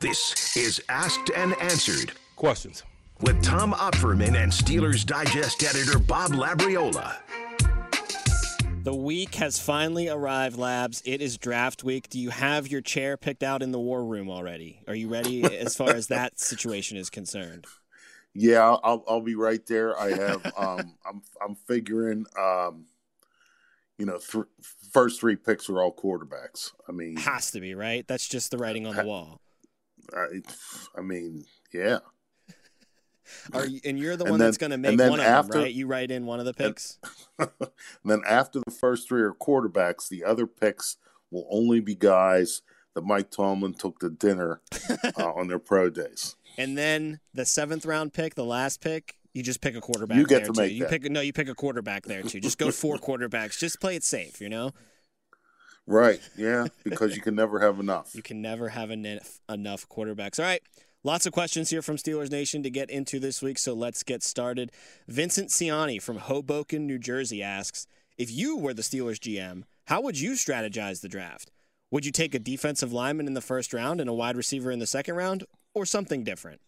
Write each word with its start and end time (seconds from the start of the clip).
This 0.00 0.56
is 0.56 0.82
Asked 0.88 1.30
and 1.34 1.54
Answered 1.60 2.12
Questions. 2.36 2.82
with 3.20 3.42
Tom 3.42 3.72
Opferman 3.72 4.34
and 4.42 4.52
Steelers 4.52 5.04
Digest 5.06 5.62
editor 5.62 5.98
Bob 5.98 6.32
Labriola. 6.32 7.16
The 8.82 8.94
week 8.94 9.36
has 9.36 9.58
finally 9.58 10.08
arrived, 10.08 10.58
Labs. 10.58 11.02
It 11.06 11.22
is 11.22 11.38
draft 11.38 11.84
week. 11.84 12.10
Do 12.10 12.18
you 12.18 12.28
have 12.30 12.68
your 12.68 12.82
chair 12.82 13.16
picked 13.16 13.42
out 13.42 13.62
in 13.62 13.72
the 13.72 13.80
war 13.80 14.04
room 14.04 14.28
already? 14.28 14.80
Are 14.86 14.94
you 14.94 15.08
ready 15.08 15.42
as 15.44 15.74
far 15.74 15.90
as 15.90 16.08
that 16.08 16.38
situation 16.38 16.98
is 16.98 17.08
concerned? 17.08 17.66
Yeah, 18.34 18.60
I'll 18.82 19.02
I'll 19.08 19.20
be 19.22 19.36
right 19.36 19.64
there. 19.66 19.98
I 19.98 20.10
have 20.10 20.44
um 20.58 20.96
I'm 21.08 21.22
I'm 21.42 21.54
figuring 21.54 22.26
um 22.38 22.84
you 23.96 24.04
know 24.04 24.18
th- 24.18 24.44
first 24.92 25.18
three 25.20 25.36
picks 25.36 25.70
are 25.70 25.80
all 25.80 25.94
quarterbacks. 25.94 26.72
I 26.86 26.92
mean 26.92 27.16
Has 27.16 27.52
to 27.52 27.60
be, 27.60 27.74
right? 27.74 28.06
That's 28.06 28.28
just 28.28 28.50
the 28.50 28.58
writing 28.58 28.86
on 28.86 28.96
the 28.96 29.04
wall. 29.04 29.40
I, 30.16 30.42
I 30.98 31.00
mean 31.02 31.44
yeah. 31.72 31.98
Are 33.52 33.66
you, 33.66 33.80
and 33.84 33.98
you're 33.98 34.16
the 34.16 34.24
And 34.24 34.32
one 34.32 34.38
then- 34.40 34.48
that's 34.48 34.58
going 34.58 34.70
to 34.70 34.78
make 34.78 34.98
one 34.98 35.18
of 35.20 35.26
after- 35.26 35.52
them, 35.54 35.62
right? 35.62 35.72
You 35.74 35.86
write 35.86 36.10
in 36.10 36.26
one 36.26 36.40
of 36.40 36.46
the 36.46 36.54
picks. 36.54 36.98
and 37.38 37.48
then 38.04 38.22
after 38.28 38.60
the 38.64 38.70
first 38.70 39.08
three 39.08 39.22
are 39.22 39.32
quarterbacks, 39.32 40.08
the 40.08 40.24
other 40.24 40.46
picks 40.46 40.96
will 41.30 41.46
only 41.50 41.80
be 41.80 41.94
guys 41.94 42.62
that 42.94 43.02
Mike 43.04 43.30
Tomlin 43.30 43.74
took 43.74 43.98
to 44.00 44.10
dinner 44.10 44.60
uh, 45.16 45.32
on 45.32 45.48
their 45.48 45.58
pro 45.58 45.90
days. 45.90 46.36
And 46.58 46.78
then 46.78 47.18
the 47.32 47.44
seventh 47.44 47.84
round 47.86 48.12
pick, 48.12 48.34
the 48.36 48.44
last 48.44 48.80
pick, 48.80 49.16
you 49.32 49.42
just 49.42 49.60
pick 49.60 49.74
a 49.74 49.80
quarterback. 49.80 50.16
You 50.16 50.26
get 50.26 50.44
there 50.44 50.46
to 50.46 50.52
too. 50.52 50.60
make 50.60 50.72
You 50.72 50.80
that. 50.80 50.90
pick 50.90 51.10
no, 51.10 51.20
you 51.20 51.32
pick 51.32 51.48
a 51.48 51.54
quarterback 51.56 52.04
there 52.04 52.22
too. 52.22 52.38
Just 52.40 52.56
go 52.58 52.70
four 52.70 52.98
quarterbacks. 52.98 53.58
Just 53.58 53.80
play 53.80 53.96
it 53.96 54.04
safe, 54.04 54.40
you 54.40 54.48
know. 54.48 54.72
Right? 55.86 56.20
Yeah, 56.36 56.68
because 56.82 57.14
you 57.14 57.22
can 57.22 57.34
never 57.34 57.60
have 57.60 57.78
enough. 57.78 58.14
You 58.14 58.22
can 58.22 58.40
never 58.40 58.70
have 58.70 58.90
enough 58.90 59.40
enough 59.48 59.88
quarterbacks. 59.88 60.38
All 60.38 60.46
right. 60.46 60.62
Lots 61.06 61.26
of 61.26 61.34
questions 61.34 61.68
here 61.68 61.82
from 61.82 61.96
Steelers 61.96 62.30
Nation 62.30 62.62
to 62.62 62.70
get 62.70 62.88
into 62.88 63.20
this 63.20 63.42
week, 63.42 63.58
so 63.58 63.74
let's 63.74 64.02
get 64.02 64.22
started. 64.22 64.72
Vincent 65.06 65.50
Ciani 65.50 66.00
from 66.00 66.16
Hoboken, 66.16 66.86
New 66.86 66.98
Jersey 66.98 67.42
asks 67.42 67.86
If 68.16 68.30
you 68.30 68.56
were 68.56 68.72
the 68.72 68.80
Steelers 68.80 69.18
GM, 69.18 69.64
how 69.84 70.00
would 70.00 70.18
you 70.18 70.32
strategize 70.32 71.02
the 71.02 71.08
draft? 71.10 71.50
Would 71.90 72.06
you 72.06 72.10
take 72.10 72.34
a 72.34 72.38
defensive 72.38 72.90
lineman 72.90 73.26
in 73.26 73.34
the 73.34 73.42
first 73.42 73.74
round 73.74 74.00
and 74.00 74.08
a 74.08 74.14
wide 74.14 74.34
receiver 74.34 74.70
in 74.70 74.78
the 74.78 74.86
second 74.86 75.14
round, 75.16 75.44
or 75.74 75.84
something 75.84 76.24
different? 76.24 76.62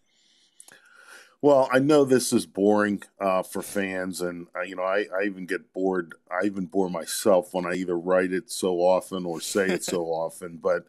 Well, 1.41 1.69
I 1.71 1.79
know 1.79 2.03
this 2.03 2.33
is 2.33 2.47
boring 2.47 3.03
uh, 3.19 3.43
for 3.43 3.61
fans, 3.61 4.21
and 4.21 4.47
uh, 4.55 4.61
you 4.61 4.75
know, 4.75 4.83
I, 4.83 5.05
I 5.15 5.25
even 5.25 5.45
get 5.45 5.71
bored. 5.71 6.13
I 6.31 6.45
even 6.45 6.65
bore 6.65 6.89
myself 6.89 7.53
when 7.53 7.65
I 7.65 7.73
either 7.73 7.97
write 7.97 8.33
it 8.33 8.49
so 8.49 8.77
often 8.77 9.23
or 9.25 9.39
say 9.39 9.67
it 9.67 9.83
so 9.83 10.05
often. 10.05 10.57
But 10.57 10.87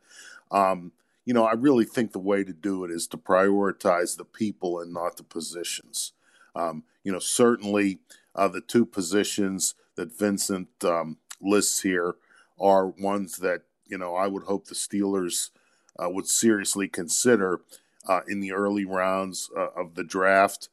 um, 0.50 0.92
you 1.26 1.34
know, 1.34 1.44
I 1.44 1.52
really 1.52 1.84
think 1.84 2.12
the 2.12 2.18
way 2.18 2.44
to 2.44 2.54
do 2.54 2.84
it 2.84 2.90
is 2.90 3.06
to 3.08 3.18
prioritize 3.18 4.16
the 4.16 4.24
people 4.24 4.80
and 4.80 4.92
not 4.92 5.18
the 5.18 5.22
positions. 5.22 6.12
Um, 6.56 6.84
you 7.04 7.12
know, 7.12 7.18
certainly 7.18 7.98
uh, 8.34 8.48
the 8.48 8.62
two 8.62 8.86
positions 8.86 9.74
that 9.96 10.18
Vincent 10.18 10.68
um, 10.82 11.18
lists 11.42 11.82
here 11.82 12.14
are 12.58 12.86
ones 12.86 13.36
that 13.36 13.62
you 13.86 13.98
know 13.98 14.14
I 14.14 14.28
would 14.28 14.44
hope 14.44 14.66
the 14.66 14.74
Steelers 14.74 15.50
uh, 16.02 16.08
would 16.08 16.26
seriously 16.26 16.88
consider 16.88 17.60
uh, 18.08 18.20
in 18.26 18.40
the 18.40 18.52
early 18.52 18.84
rounds 18.84 19.50
uh, 19.56 19.68
of 19.76 19.94
the 19.94 20.04
draft. 20.04 20.68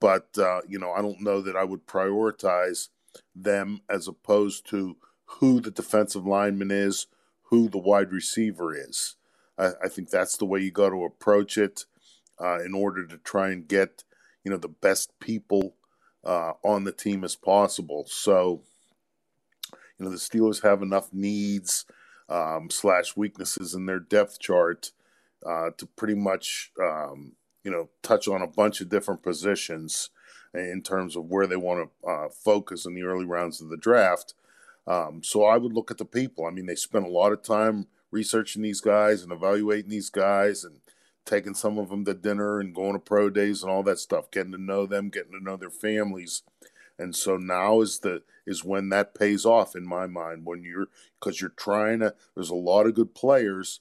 But 0.00 0.38
uh, 0.38 0.60
you 0.66 0.78
know, 0.78 0.92
I 0.92 1.02
don't 1.02 1.20
know 1.20 1.40
that 1.42 1.56
I 1.56 1.64
would 1.64 1.86
prioritize 1.86 2.88
them 3.34 3.80
as 3.88 4.08
opposed 4.08 4.68
to 4.70 4.96
who 5.24 5.60
the 5.60 5.70
defensive 5.70 6.26
lineman 6.26 6.70
is, 6.70 7.06
who 7.44 7.68
the 7.68 7.78
wide 7.78 8.12
receiver 8.12 8.74
is. 8.74 9.16
I, 9.58 9.72
I 9.84 9.88
think 9.88 10.10
that's 10.10 10.36
the 10.36 10.46
way 10.46 10.60
you 10.60 10.70
got 10.70 10.90
to 10.90 11.04
approach 11.04 11.58
it 11.58 11.84
uh, 12.40 12.60
in 12.62 12.74
order 12.74 13.06
to 13.06 13.18
try 13.18 13.50
and 13.50 13.68
get 13.68 14.04
you 14.44 14.50
know 14.50 14.56
the 14.56 14.68
best 14.68 15.18
people 15.20 15.74
uh, 16.24 16.52
on 16.62 16.84
the 16.84 16.92
team 16.92 17.24
as 17.24 17.36
possible. 17.36 18.04
So 18.08 18.62
you 19.98 20.04
know 20.04 20.10
the 20.10 20.16
Steelers 20.16 20.62
have 20.62 20.82
enough 20.82 21.12
needs 21.12 21.84
um, 22.28 22.68
slash 22.70 23.16
weaknesses 23.16 23.74
in 23.74 23.86
their 23.86 24.00
depth 24.00 24.38
chart 24.38 24.90
uh, 25.46 25.70
to 25.76 25.86
pretty 25.86 26.14
much 26.14 26.72
um, 26.82 27.32
you 27.64 27.70
know 27.70 27.88
touch 28.02 28.28
on 28.28 28.42
a 28.42 28.46
bunch 28.46 28.80
of 28.80 28.88
different 28.88 29.22
positions 29.22 30.10
in 30.54 30.82
terms 30.82 31.16
of 31.16 31.24
where 31.26 31.46
they 31.46 31.56
want 31.56 31.90
to 32.02 32.08
uh, 32.08 32.28
focus 32.28 32.86
in 32.86 32.94
the 32.94 33.02
early 33.02 33.24
rounds 33.24 33.60
of 33.60 33.68
the 33.68 33.76
draft. 33.76 34.34
Um, 34.86 35.22
so 35.22 35.44
I 35.44 35.58
would 35.58 35.74
look 35.74 35.90
at 35.90 35.98
the 35.98 36.06
people. 36.06 36.46
I 36.46 36.50
mean, 36.50 36.66
they 36.66 36.74
spent 36.74 37.04
a 37.04 37.10
lot 37.10 37.32
of 37.32 37.42
time 37.42 37.86
researching 38.10 38.62
these 38.62 38.80
guys 38.80 39.22
and 39.22 39.30
evaluating 39.30 39.90
these 39.90 40.08
guys 40.08 40.64
and 40.64 40.80
taking 41.26 41.54
some 41.54 41.78
of 41.78 41.90
them 41.90 42.06
to 42.06 42.14
dinner 42.14 42.58
and 42.58 42.74
going 42.74 42.94
to 42.94 42.98
pro 42.98 43.28
days 43.28 43.62
and 43.62 43.70
all 43.70 43.82
that 43.82 43.98
stuff, 43.98 44.30
getting 44.30 44.52
to 44.52 44.58
know 44.58 44.86
them, 44.86 45.10
getting 45.10 45.32
to 45.32 45.44
know 45.44 45.56
their 45.56 45.70
families. 45.70 46.42
And 46.98 47.14
so 47.14 47.36
now 47.36 47.80
is 47.80 48.00
the 48.00 48.22
is 48.46 48.64
when 48.64 48.88
that 48.88 49.14
pays 49.14 49.44
off 49.44 49.76
in 49.76 49.86
my 49.86 50.06
mind 50.06 50.46
when 50.46 50.64
you're 50.64 50.88
because 51.20 51.40
you're 51.40 51.50
trying 51.50 52.00
to 52.00 52.14
there's 52.34 52.50
a 52.50 52.54
lot 52.54 52.86
of 52.86 52.94
good 52.94 53.14
players, 53.14 53.80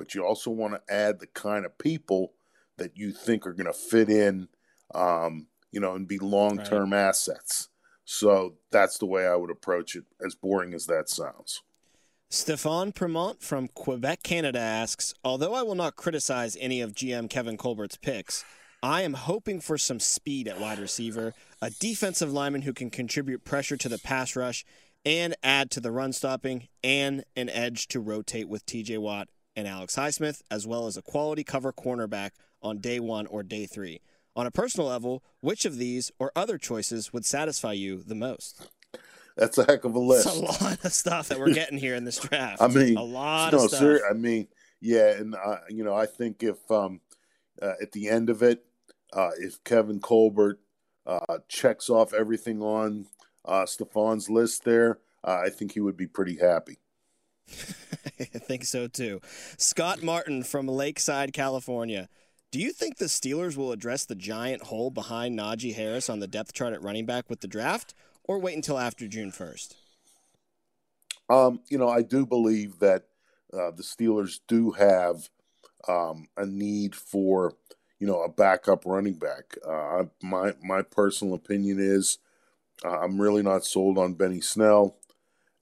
but 0.00 0.14
you 0.14 0.24
also 0.24 0.50
want 0.50 0.74
to 0.74 0.92
add 0.92 1.20
the 1.20 1.26
kind 1.28 1.66
of 1.66 1.76
people 1.78 2.32
that 2.78 2.96
you 2.96 3.12
think 3.12 3.46
are 3.46 3.52
going 3.52 3.66
to 3.66 3.78
fit 3.78 4.08
in 4.08 4.48
um, 4.94 5.46
you 5.70 5.80
know, 5.80 5.94
and 5.94 6.08
be 6.08 6.18
long-term 6.18 6.92
assets. 6.92 7.68
So 8.04 8.54
that's 8.70 8.98
the 8.98 9.06
way 9.06 9.26
I 9.26 9.36
would 9.36 9.50
approach 9.50 9.94
it 9.94 10.04
as 10.24 10.34
boring 10.34 10.74
as 10.74 10.86
that 10.86 11.08
sounds. 11.08 11.62
Stefan 12.28 12.92
Premont 12.92 13.40
from 13.40 13.68
Quebec, 13.68 14.22
Canada 14.22 14.58
asks 14.58 15.14
Although 15.24 15.54
I 15.54 15.62
will 15.62 15.74
not 15.74 15.96
criticize 15.96 16.56
any 16.60 16.80
of 16.80 16.94
GM 16.94 17.28
Kevin 17.28 17.56
Colbert's 17.56 17.96
picks, 17.96 18.44
I 18.82 19.02
am 19.02 19.14
hoping 19.14 19.60
for 19.60 19.76
some 19.76 20.00
speed 20.00 20.48
at 20.48 20.60
wide 20.60 20.78
receiver, 20.78 21.34
a 21.60 21.70
defensive 21.70 22.32
lineman 22.32 22.62
who 22.62 22.72
can 22.72 22.88
contribute 22.88 23.44
pressure 23.44 23.76
to 23.76 23.88
the 23.88 23.98
pass 23.98 24.34
rush 24.34 24.64
and 25.04 25.34
add 25.42 25.70
to 25.72 25.80
the 25.80 25.92
run 25.92 26.12
stopping, 26.12 26.68
and 26.84 27.24
an 27.36 27.48
edge 27.48 27.88
to 27.88 28.00
rotate 28.00 28.48
with 28.48 28.66
TJ 28.66 28.98
Watt 28.98 29.28
and 29.56 29.66
Alex 29.66 29.96
Highsmith, 29.96 30.42
as 30.50 30.66
well 30.66 30.86
as 30.86 30.96
a 30.96 31.02
quality 31.02 31.44
cover 31.44 31.72
cornerback 31.72 32.30
on 32.62 32.78
day 32.78 33.00
one 33.00 33.26
or 33.26 33.42
day 33.42 33.66
three. 33.66 34.00
On 34.36 34.46
a 34.46 34.50
personal 34.50 34.88
level, 34.88 35.24
which 35.40 35.64
of 35.64 35.76
these 35.76 36.12
or 36.18 36.30
other 36.36 36.56
choices 36.56 37.12
would 37.12 37.24
satisfy 37.24 37.72
you 37.72 38.02
the 38.02 38.14
most? 38.14 38.68
That's 39.36 39.58
a 39.58 39.64
heck 39.64 39.84
of 39.84 39.94
a 39.94 39.98
list. 39.98 40.26
It's 40.26 40.36
a 40.36 40.64
lot 40.64 40.84
of 40.84 40.92
stuff 40.92 41.28
that 41.28 41.38
we're 41.38 41.52
getting 41.52 41.78
here 41.78 41.94
in 41.94 42.04
this 42.04 42.18
draft. 42.18 42.60
I 42.62 42.68
mean, 42.68 42.96
a 42.96 43.02
lot 43.02 43.52
no, 43.52 43.64
of 43.64 43.70
stuff. 43.70 43.80
sir. 43.80 44.00
I 44.08 44.12
mean, 44.12 44.48
yeah, 44.80 45.12
and 45.12 45.34
uh, 45.34 45.58
you 45.68 45.84
know, 45.84 45.94
I 45.94 46.06
think 46.06 46.42
if 46.42 46.58
um, 46.70 47.00
uh, 47.60 47.74
at 47.80 47.92
the 47.92 48.08
end 48.08 48.30
of 48.30 48.42
it, 48.42 48.64
uh, 49.12 49.30
if 49.38 49.62
Kevin 49.64 50.00
Colbert 50.00 50.60
uh, 51.06 51.38
checks 51.48 51.90
off 51.90 52.12
everything 52.12 52.62
on 52.62 53.06
uh, 53.44 53.66
Stefan's 53.66 54.30
list 54.30 54.64
there, 54.64 54.98
uh, 55.24 55.40
I 55.44 55.50
think 55.50 55.72
he 55.72 55.80
would 55.80 55.96
be 55.96 56.06
pretty 56.06 56.36
happy. 56.36 56.78
I 58.18 58.24
think 58.24 58.64
so 58.64 58.86
too. 58.86 59.20
Scott 59.56 60.02
Martin 60.02 60.42
from 60.42 60.66
Lakeside, 60.66 61.32
California. 61.32 62.08
Do 62.50 62.58
you 62.58 62.72
think 62.72 62.96
the 62.96 63.04
Steelers 63.04 63.56
will 63.56 63.70
address 63.70 64.04
the 64.04 64.16
giant 64.16 64.64
hole 64.64 64.90
behind 64.90 65.38
Najee 65.38 65.74
Harris 65.74 66.10
on 66.10 66.18
the 66.18 66.26
depth 66.26 66.52
chart 66.52 66.72
at 66.72 66.82
running 66.82 67.06
back 67.06 67.30
with 67.30 67.40
the 67.40 67.46
draft, 67.46 67.94
or 68.24 68.40
wait 68.40 68.56
until 68.56 68.78
after 68.78 69.06
June 69.06 69.30
1st? 69.30 69.74
Um, 71.28 71.60
you 71.68 71.78
know, 71.78 71.88
I 71.88 72.02
do 72.02 72.26
believe 72.26 72.80
that 72.80 73.04
uh, 73.52 73.70
the 73.70 73.84
Steelers 73.84 74.40
do 74.48 74.72
have 74.72 75.28
um, 75.88 76.26
a 76.36 76.44
need 76.44 76.96
for, 76.96 77.54
you 78.00 78.06
know, 78.06 78.22
a 78.22 78.28
backup 78.28 78.84
running 78.84 79.14
back. 79.14 79.56
Uh, 79.66 80.04
my 80.20 80.54
my 80.62 80.82
personal 80.82 81.34
opinion 81.34 81.78
is 81.78 82.18
uh, 82.84 82.98
I'm 82.98 83.20
really 83.20 83.42
not 83.42 83.64
sold 83.64 83.96
on 83.96 84.14
Benny 84.14 84.40
Snell, 84.40 84.96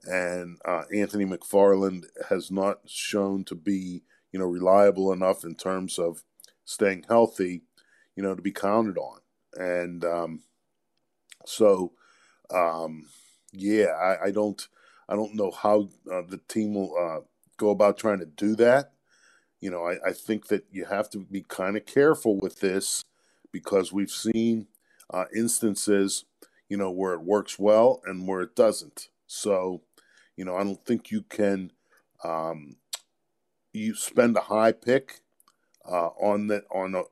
and 0.06 0.58
uh, 0.64 0.82
Anthony 0.94 1.24
McFarland 1.24 2.04
has 2.28 2.50
not 2.50 2.80
shown 2.86 3.44
to 3.44 3.54
be, 3.54 4.02
you 4.32 4.38
know, 4.38 4.46
reliable 4.46 5.12
enough 5.12 5.44
in 5.44 5.54
terms 5.54 5.98
of 5.98 6.22
staying 6.64 7.04
healthy, 7.08 7.62
you 8.14 8.22
know, 8.22 8.34
to 8.34 8.42
be 8.42 8.52
counted 8.52 8.96
on. 8.98 9.20
And 9.54 10.04
um, 10.04 10.42
so, 11.46 11.92
um, 12.50 13.06
yeah, 13.52 13.86
I, 13.86 14.26
I 14.26 14.30
don't. 14.30 14.66
I 15.10 15.16
don't 15.16 15.34
know 15.34 15.50
how 15.50 15.88
uh, 16.12 16.20
the 16.28 16.38
team 16.48 16.74
will 16.74 16.94
uh, 16.94 17.24
go 17.56 17.70
about 17.70 17.96
trying 17.96 18.18
to 18.18 18.26
do 18.26 18.54
that. 18.56 18.92
You 19.58 19.70
know, 19.70 19.86
I, 19.86 19.96
I 20.08 20.12
think 20.12 20.48
that 20.48 20.66
you 20.70 20.84
have 20.84 21.08
to 21.10 21.20
be 21.20 21.46
kind 21.48 21.78
of 21.78 21.86
careful 21.86 22.38
with 22.38 22.60
this 22.60 23.02
because 23.50 23.90
we've 23.90 24.10
seen 24.10 24.66
uh, 25.10 25.24
instances, 25.34 26.26
you 26.68 26.76
know, 26.76 26.90
where 26.90 27.14
it 27.14 27.22
works 27.22 27.58
well 27.58 28.02
and 28.04 28.28
where 28.28 28.42
it 28.42 28.54
doesn't. 28.54 29.08
So, 29.26 29.80
you 30.38 30.46
know, 30.46 30.56
I 30.56 30.64
don't 30.64 30.84
think 30.86 31.10
you 31.10 31.22
can 31.22 31.72
um, 32.24 32.76
you 33.72 33.94
spend 33.94 34.36
a 34.36 34.42
high 34.42 34.72
pick 34.72 35.20
uh, 35.90 36.10
on 36.20 36.46
the 36.46 36.64
on 36.72 36.94
a, 36.94 37.02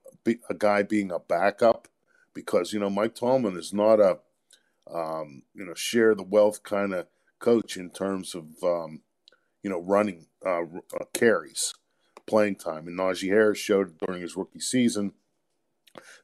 a 0.51 0.55
guy 0.55 0.85
being 0.85 1.11
a 1.11 1.19
backup 1.19 1.89
because 2.35 2.73
you 2.73 2.81
know 2.81 2.91
Mike 2.91 3.17
Tomlin 3.17 3.57
is 3.59 3.75
not 3.75 4.01
a 4.01 4.19
um, 4.93 5.43
you 5.55 5.67
know 5.67 5.75
share 5.75 6.15
the 6.15 6.23
wealth 6.23 6.63
kind 6.63 6.95
of 6.95 7.09
coach 7.41 7.77
in 7.77 7.91
terms 7.91 8.35
of 8.37 8.47
um, 8.63 9.03
you 9.63 9.71
know 9.71 9.81
running 9.81 10.29
uh, 10.47 10.63
uh, 10.63 11.07
carries. 11.15 11.75
playing 12.27 12.57
time. 12.57 12.87
And 12.89 12.99
Najee 12.99 13.31
Harris 13.31 13.59
showed 13.59 13.99
during 13.99 14.23
his 14.23 14.37
rookie 14.37 14.61
season 14.61 15.13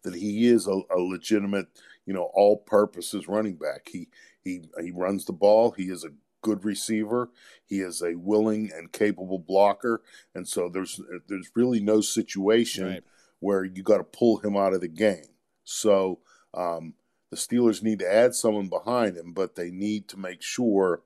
that 0.03 0.15
he 0.15 0.47
is 0.47 0.67
a, 0.67 0.81
a 0.95 0.99
legitimate, 0.99 1.69
you 2.07 2.15
know, 2.15 2.31
all-purposes 2.35 3.29
running 3.29 3.57
back. 3.57 3.89
He 3.91 4.09
he 4.43 4.63
he 4.81 4.91
runs 4.93 5.25
the 5.25 5.33
ball. 5.33 5.73
He 5.73 5.85
is 5.85 6.05
a 6.05 6.11
good 6.43 6.65
receiver. 6.65 7.31
He 7.65 7.81
is 7.81 8.03
a 8.03 8.17
willing 8.17 8.71
and 8.75 8.93
capable 8.93 9.39
blocker, 9.39 10.03
and 10.35 10.47
so 10.47 10.69
there's 10.69 11.01
there's 11.29 11.51
really 11.55 11.81
no 11.81 12.01
situation 12.01 12.87
right. 12.87 13.05
where 13.41 13.65
you 13.65 13.83
got 13.83 13.99
to 13.99 14.05
pull 14.05 14.39
him 14.39 14.57
out 14.57 14.75
of 14.75 14.81
the 14.81 14.89
game. 14.89 15.31
So 15.65 16.19
um, 16.53 16.95
the 17.31 17.37
Steelers 17.37 17.83
need 17.83 18.01
to 18.01 18.13
add 18.13 18.35
someone 18.35 18.69
behind 18.69 19.17
him, 19.17 19.33
but 19.33 19.55
they 19.55 19.71
need 19.71 20.09
to 20.09 20.19
make 20.19 20.43
sure 20.43 21.03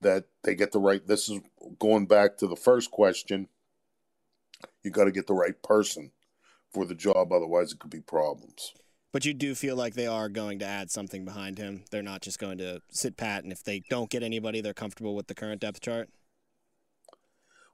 that 0.00 0.26
they 0.42 0.54
get 0.54 0.72
the 0.72 0.78
right. 0.78 1.04
This 1.04 1.28
is 1.28 1.40
going 1.78 2.06
back 2.06 2.36
to 2.38 2.46
the 2.46 2.56
first 2.56 2.90
question. 2.90 3.48
You 4.82 4.90
got 4.90 5.04
to 5.04 5.12
get 5.12 5.26
the 5.26 5.34
right 5.34 5.60
person 5.62 6.12
for 6.72 6.84
the 6.84 6.94
job, 6.94 7.32
otherwise 7.32 7.72
it 7.72 7.78
could 7.78 7.90
be 7.90 8.00
problems. 8.00 8.74
But 9.14 9.24
you 9.24 9.32
do 9.32 9.54
feel 9.54 9.76
like 9.76 9.94
they 9.94 10.08
are 10.08 10.28
going 10.28 10.58
to 10.58 10.64
add 10.64 10.90
something 10.90 11.24
behind 11.24 11.56
him. 11.56 11.84
They're 11.92 12.02
not 12.02 12.20
just 12.20 12.40
going 12.40 12.58
to 12.58 12.82
sit 12.90 13.16
pat, 13.16 13.44
and 13.44 13.52
if 13.52 13.62
they 13.62 13.84
don't 13.88 14.10
get 14.10 14.24
anybody, 14.24 14.60
they're 14.60 14.74
comfortable 14.74 15.14
with 15.14 15.28
the 15.28 15.36
current 15.36 15.60
depth 15.60 15.80
chart. 15.80 16.08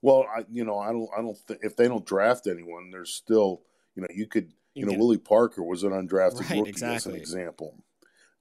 Well, 0.02 0.26
I, 0.36 0.44
you 0.50 0.66
know, 0.66 0.78
I 0.78 0.92
don't, 0.92 1.08
I 1.16 1.22
don't 1.22 1.38
think 1.38 1.60
if 1.62 1.76
they 1.76 1.88
don't 1.88 2.04
draft 2.04 2.46
anyone, 2.46 2.90
there's 2.90 3.14
still, 3.14 3.62
you 3.94 4.02
know, 4.02 4.08
you 4.14 4.26
could, 4.26 4.52
you, 4.74 4.80
you 4.80 4.84
know, 4.84 4.90
can, 4.90 5.00
Willie 5.00 5.16
Parker 5.16 5.62
was 5.62 5.82
an 5.82 5.92
undrafted 5.92 6.40
right, 6.40 6.58
rookie 6.58 6.68
exactly. 6.68 6.96
as 6.96 7.06
an 7.06 7.14
example. 7.14 7.74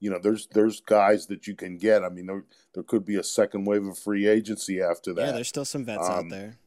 You 0.01 0.09
know, 0.09 0.19
there's 0.21 0.49
there's 0.51 0.81
guys 0.81 1.27
that 1.27 1.47
you 1.47 1.55
can 1.55 1.77
get. 1.77 2.03
I 2.03 2.09
mean, 2.09 2.25
there 2.25 2.43
there 2.73 2.83
could 2.83 3.05
be 3.05 3.15
a 3.15 3.23
second 3.23 3.63
wave 3.63 3.87
of 3.87 3.97
free 3.97 4.27
agency 4.27 4.81
after 4.81 5.13
that. 5.13 5.25
Yeah, 5.25 5.31
there's 5.31 5.47
still 5.47 5.63
some 5.63 5.85
vets 5.85 6.05
um, 6.05 6.13
out 6.13 6.29
there. 6.29 6.57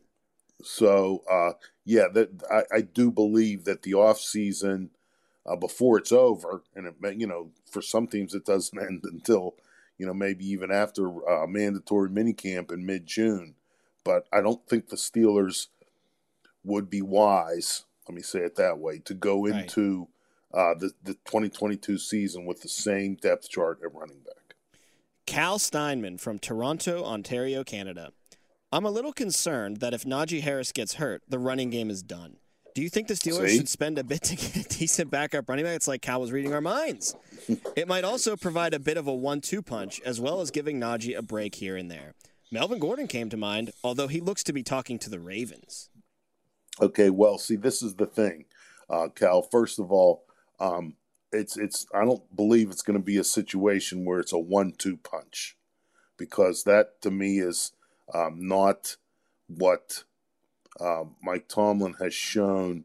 So, 0.63 1.25
uh, 1.31 1.53
yeah, 1.85 2.07
that 2.15 2.43
I, 2.51 2.77
I 2.77 2.81
do 2.81 3.11
believe 3.11 3.65
that 3.65 3.83
the 3.83 3.93
off 3.93 4.19
season– 4.19 4.89
uh, 5.47 5.57
before 5.57 5.99
it's 5.99 6.13
over. 6.13 6.63
And 6.75 6.87
it, 6.87 6.95
you 7.19 7.27
know, 7.27 7.51
for 7.71 7.83
some 7.83 8.07
teams, 8.07 8.35
it 8.35 8.45
doesn't 8.45 8.79
end 8.81 9.05
until 9.05 9.55
you 9.99 10.07
know 10.07 10.15
maybe 10.15 10.47
even 10.49 10.71
after 10.71 11.07
a 11.07 11.45
uh, 11.45 11.47
mandatory 11.47 12.11
minicamp 12.11 12.73
in 12.73 12.87
mid 12.87 13.07
June. 13.07 13.55
But 14.05 14.27
I 14.33 14.41
don't 14.41 14.67
think 14.69 14.89
the 14.89 14.97
Steelers 14.97 15.69
would 16.65 16.91
be 16.91 17.03
wise. 17.03 17.85
Let 18.09 18.17
me 18.17 18.23
say 18.23 18.41
it 18.41 18.57
that 18.57 18.79
way 18.79 18.99
to 19.05 19.15
go 19.15 19.47
into 19.47 20.09
right. 20.53 20.73
uh, 20.73 20.75
the 20.75 20.93
the 21.03 21.15
2022 21.15 21.99
season 21.99 22.47
with 22.47 22.63
the 22.63 22.69
same 22.69 23.15
depth 23.15 23.49
chart 23.49 23.81
at 23.85 23.95
running 23.95 24.21
back. 24.25 24.57
Cal 25.25 25.59
Steinman 25.59 26.19
from 26.19 26.39
Toronto, 26.39 27.05
Ontario, 27.05 27.63
Canada. 27.63 28.11
I'm 28.73 28.85
a 28.85 28.91
little 28.91 29.13
concerned 29.13 29.79
that 29.79 29.95
if 29.95 30.05
Najee 30.05 30.41
Harris 30.41 30.73
gets 30.73 30.95
hurt, 30.95 31.23
the 31.29 31.39
running 31.39 31.71
game 31.71 31.91
is 31.91 32.03
done. 32.03 32.39
Do 32.75 32.83
you 32.83 32.89
think 32.89 33.09
the 33.09 33.15
Steelers 33.15 33.51
See? 33.51 33.59
should 33.59 33.69
spend 33.69 33.99
a 33.99 34.05
bit 34.05 34.23
to 34.25 34.37
get 34.37 34.57
a 34.57 34.79
decent 34.79 35.11
backup 35.11 35.49
running 35.49 35.65
back? 35.65 35.77
It's 35.77 35.89
like 35.89 36.01
Cal 36.01 36.21
was 36.21 36.33
reading 36.33 36.55
our 36.55 36.61
minds. 36.61 37.15
it 37.77 37.87
might 37.87 38.05
also 38.05 38.35
provide 38.37 38.73
a 38.73 38.79
bit 38.79 38.97
of 38.97 39.07
a 39.07 39.13
one-two 39.15 39.63
punch, 39.63 40.01
as 40.07 40.21
well 40.21 40.41
as 40.41 40.51
giving 40.51 40.81
Najee 40.81 41.17
a 41.17 41.23
break 41.23 41.57
here 41.57 41.77
and 41.77 41.91
there. 41.91 42.15
Melvin 42.51 42.79
Gordon 42.79 43.07
came 43.07 43.29
to 43.31 43.37
mind, 43.37 43.73
although 43.85 44.09
he 44.09 44.21
looks 44.21 44.43
to 44.45 44.53
be 44.53 44.63
talking 44.63 44.99
to 45.01 45.11
the 45.11 45.21
Ravens. 45.21 45.91
Okay, 46.81 47.11
well, 47.11 47.39
see, 47.39 47.57
this 47.57 47.83
is 47.83 47.95
the 47.95 48.07
thing, 48.07 48.47
uh, 48.89 49.09
Cal. 49.15 49.43
First 49.43 49.79
of 49.79 49.93
all, 49.93 50.25
um, 50.59 50.95
it's 51.31 51.57
it's. 51.57 51.87
I 51.95 52.05
don't 52.05 52.35
believe 52.35 52.71
it's 52.71 52.83
going 52.83 52.99
to 52.99 53.05
be 53.05 53.19
a 53.19 53.25
situation 53.25 54.05
where 54.05 54.21
it's 54.21 54.33
a 54.33 54.39
one-two 54.39 54.99
punch, 54.99 55.57
because 56.17 56.65
that 56.65 57.01
to 57.03 57.11
me 57.11 57.39
is 57.39 57.73
um, 58.15 58.37
not 58.47 58.97
what 59.49 60.05
um, 60.81 61.17
Mike 61.23 61.49
Tomlin 61.49 61.95
has 62.01 62.15
shown 62.15 62.85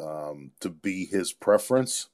um, 0.00 0.52
to 0.60 0.70
be 0.70 1.06
his 1.06 1.32
preference. 1.32 2.08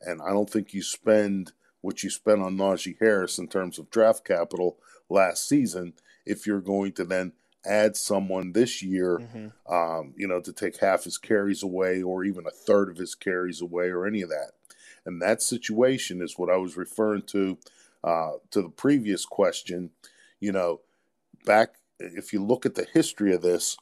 And 0.00 0.20
I 0.22 0.30
don't 0.30 0.48
think 0.48 0.72
you 0.72 0.82
spend 0.82 1.52
what 1.80 2.02
you 2.02 2.10
spent 2.10 2.40
on 2.40 2.56
Najee 2.56 2.96
Harris 3.00 3.38
in 3.38 3.48
terms 3.48 3.78
of 3.78 3.90
draft 3.90 4.24
capital 4.24 4.78
last 5.08 5.48
season 5.48 5.94
if 6.26 6.46
you're 6.46 6.60
going 6.60 6.92
to 6.92 7.04
then 7.04 7.32
add 7.64 7.96
someone 7.96 8.52
this 8.52 8.82
year, 8.82 9.18
mm-hmm. 9.18 9.72
um, 9.72 10.14
you 10.16 10.26
know, 10.26 10.40
to 10.40 10.52
take 10.52 10.78
half 10.80 11.04
his 11.04 11.18
carries 11.18 11.62
away 11.62 12.02
or 12.02 12.24
even 12.24 12.46
a 12.46 12.50
third 12.50 12.90
of 12.90 12.96
his 12.96 13.14
carries 13.14 13.60
away 13.60 13.88
or 13.88 14.06
any 14.06 14.22
of 14.22 14.28
that. 14.28 14.52
And 15.04 15.20
that 15.22 15.42
situation 15.42 16.20
is 16.20 16.38
what 16.38 16.50
I 16.50 16.56
was 16.56 16.76
referring 16.76 17.22
to 17.22 17.58
uh, 18.04 18.32
to 18.50 18.62
the 18.62 18.68
previous 18.68 19.24
question. 19.24 19.90
You 20.40 20.52
know, 20.52 20.80
back 21.44 21.74
if 21.98 22.32
you 22.32 22.44
look 22.44 22.66
at 22.66 22.74
the 22.74 22.86
history 22.92 23.34
of 23.34 23.42
this, 23.42 23.76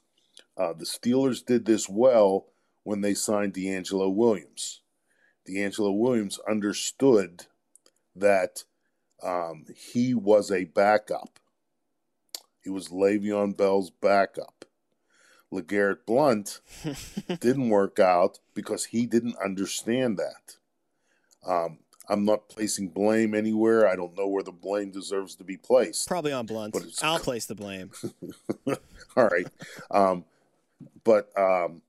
uh, 0.57 0.73
the 0.73 0.85
Steelers 0.85 1.45
did 1.45 1.67
this 1.67 1.89
well 1.89 2.47
when 2.83 3.01
they 3.01 3.15
signed 3.15 3.55
DeAngelo 3.55 4.13
Williams. 4.15 4.81
DeAngelo 5.49 5.97
Williams 5.97 6.39
understood 6.49 7.47
that 8.15 8.65
um, 9.23 9.67
he 9.75 10.15
was 10.15 10.51
a 10.51 10.65
backup. 10.65 11.39
He 12.63 12.71
was 12.71 12.89
Le'Veon 12.89 13.57
Bell's 13.57 13.91
backup. 13.91 14.65
LeGarrette 15.53 16.07
Blount 16.07 16.61
didn't 17.41 17.69
work 17.69 17.99
out 17.99 18.41
because 18.55 18.87
he 18.87 19.07
didn't 19.07 19.37
understand 19.43 20.19
that. 20.19 20.57
Um, 21.47 21.79
I'm 22.09 22.25
not 22.25 22.49
placing 22.49 22.89
blame 22.89 23.35
anywhere. 23.35 23.87
I 23.87 23.97
don't 23.97 24.17
know 24.17 24.29
where 24.29 24.43
the 24.43 24.53
blame 24.53 24.91
deserves 24.91 25.35
to 25.37 25.45
be 25.45 25.57
placed. 25.57 26.09
Probably 26.09 26.33
on 26.33 26.47
Blount. 26.47 26.73
But 26.73 26.85
I'll 27.03 27.19
place 27.21 27.47
the 27.47 27.55
blame. 27.55 27.91
All 29.17 29.29
right. 29.29 29.47
Um, 29.91 30.25
but 31.07 31.31
um, 31.39 31.83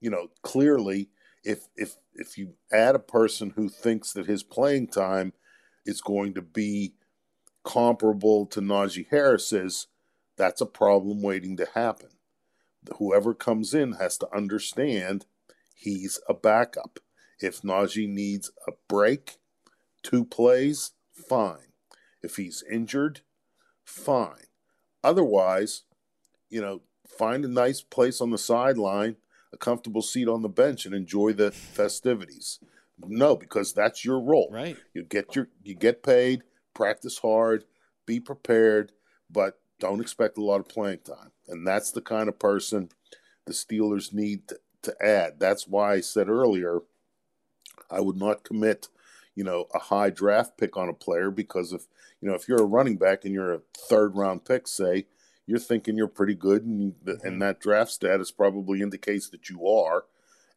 you 0.00 0.10
know, 0.10 0.28
clearly, 0.42 1.08
if 1.42 1.66
if 1.74 1.96
if 2.14 2.36
you 2.36 2.52
add 2.70 2.94
a 2.94 3.00
person 3.00 3.54
who 3.56 3.68
thinks 3.68 4.12
that 4.12 4.26
his 4.26 4.42
playing 4.42 4.88
time 4.88 5.32
is 5.86 6.02
going 6.02 6.34
to 6.34 6.42
be 6.42 6.92
comparable 7.64 8.44
to 8.46 8.60
Najee 8.60 9.06
Harris's, 9.10 9.86
that's 10.36 10.60
a 10.60 10.66
problem 10.66 11.22
waiting 11.22 11.56
to 11.56 11.66
happen. 11.74 12.10
Whoever 12.98 13.34
comes 13.34 13.72
in 13.72 13.92
has 13.94 14.18
to 14.18 14.36
understand 14.36 15.24
he's 15.74 16.20
a 16.28 16.34
backup. 16.34 17.00
If 17.40 17.62
Najee 17.62 18.08
needs 18.08 18.50
a 18.66 18.72
break, 18.86 19.38
two 20.02 20.24
plays, 20.24 20.92
fine. 21.12 21.72
If 22.22 22.36
he's 22.36 22.62
injured, 22.70 23.20
fine. 23.84 24.46
Otherwise, 25.02 25.84
you 26.50 26.60
know, 26.60 26.82
find 27.08 27.44
a 27.44 27.48
nice 27.48 27.80
place 27.80 28.20
on 28.20 28.30
the 28.30 28.38
sideline, 28.38 29.16
a 29.52 29.56
comfortable 29.56 30.02
seat 30.02 30.28
on 30.28 30.42
the 30.42 30.48
bench, 30.48 30.86
and 30.86 30.94
enjoy 30.94 31.32
the 31.32 31.50
festivities. 31.50 32.60
No, 33.06 33.36
because 33.36 33.72
that's 33.72 34.04
your 34.04 34.20
role. 34.20 34.48
Right. 34.50 34.76
You 34.92 35.04
get 35.04 35.36
your 35.36 35.48
you 35.62 35.74
get 35.74 36.02
paid, 36.02 36.42
practice 36.74 37.18
hard, 37.18 37.64
be 38.06 38.20
prepared, 38.20 38.92
but 39.30 39.60
don't 39.78 40.00
expect 40.00 40.38
a 40.38 40.42
lot 40.42 40.60
of 40.60 40.68
playing 40.68 41.00
time. 41.00 41.30
And 41.46 41.66
that's 41.66 41.92
the 41.92 42.00
kind 42.00 42.28
of 42.28 42.38
person 42.38 42.90
the 43.46 43.52
Steelers 43.52 44.12
need 44.12 44.48
to, 44.48 44.58
to 44.82 45.04
add. 45.04 45.38
That's 45.38 45.66
why 45.68 45.94
I 45.94 46.00
said 46.00 46.28
earlier 46.28 46.80
I 47.90 48.00
would 48.00 48.16
not 48.16 48.44
commit, 48.44 48.88
you 49.34 49.44
know, 49.44 49.66
a 49.74 49.78
high 49.78 50.10
draft 50.10 50.58
pick 50.58 50.76
on 50.76 50.88
a 50.88 50.94
player 50.94 51.30
because 51.30 51.72
if 51.72 51.86
you 52.20 52.28
know 52.28 52.34
if 52.34 52.48
you're 52.48 52.62
a 52.62 52.66
running 52.66 52.96
back 52.96 53.24
and 53.24 53.32
you're 53.32 53.54
a 53.54 53.62
third 53.76 54.16
round 54.16 54.44
pick, 54.44 54.66
say, 54.66 55.06
you're 55.48 55.58
thinking 55.58 55.96
you're 55.96 56.08
pretty 56.08 56.34
good, 56.34 56.64
and, 56.64 56.92
mm-hmm. 57.04 57.26
and 57.26 57.40
that 57.40 57.58
draft 57.58 57.90
status 57.90 58.30
probably 58.30 58.82
indicates 58.82 59.30
that 59.30 59.48
you 59.48 59.66
are. 59.66 60.04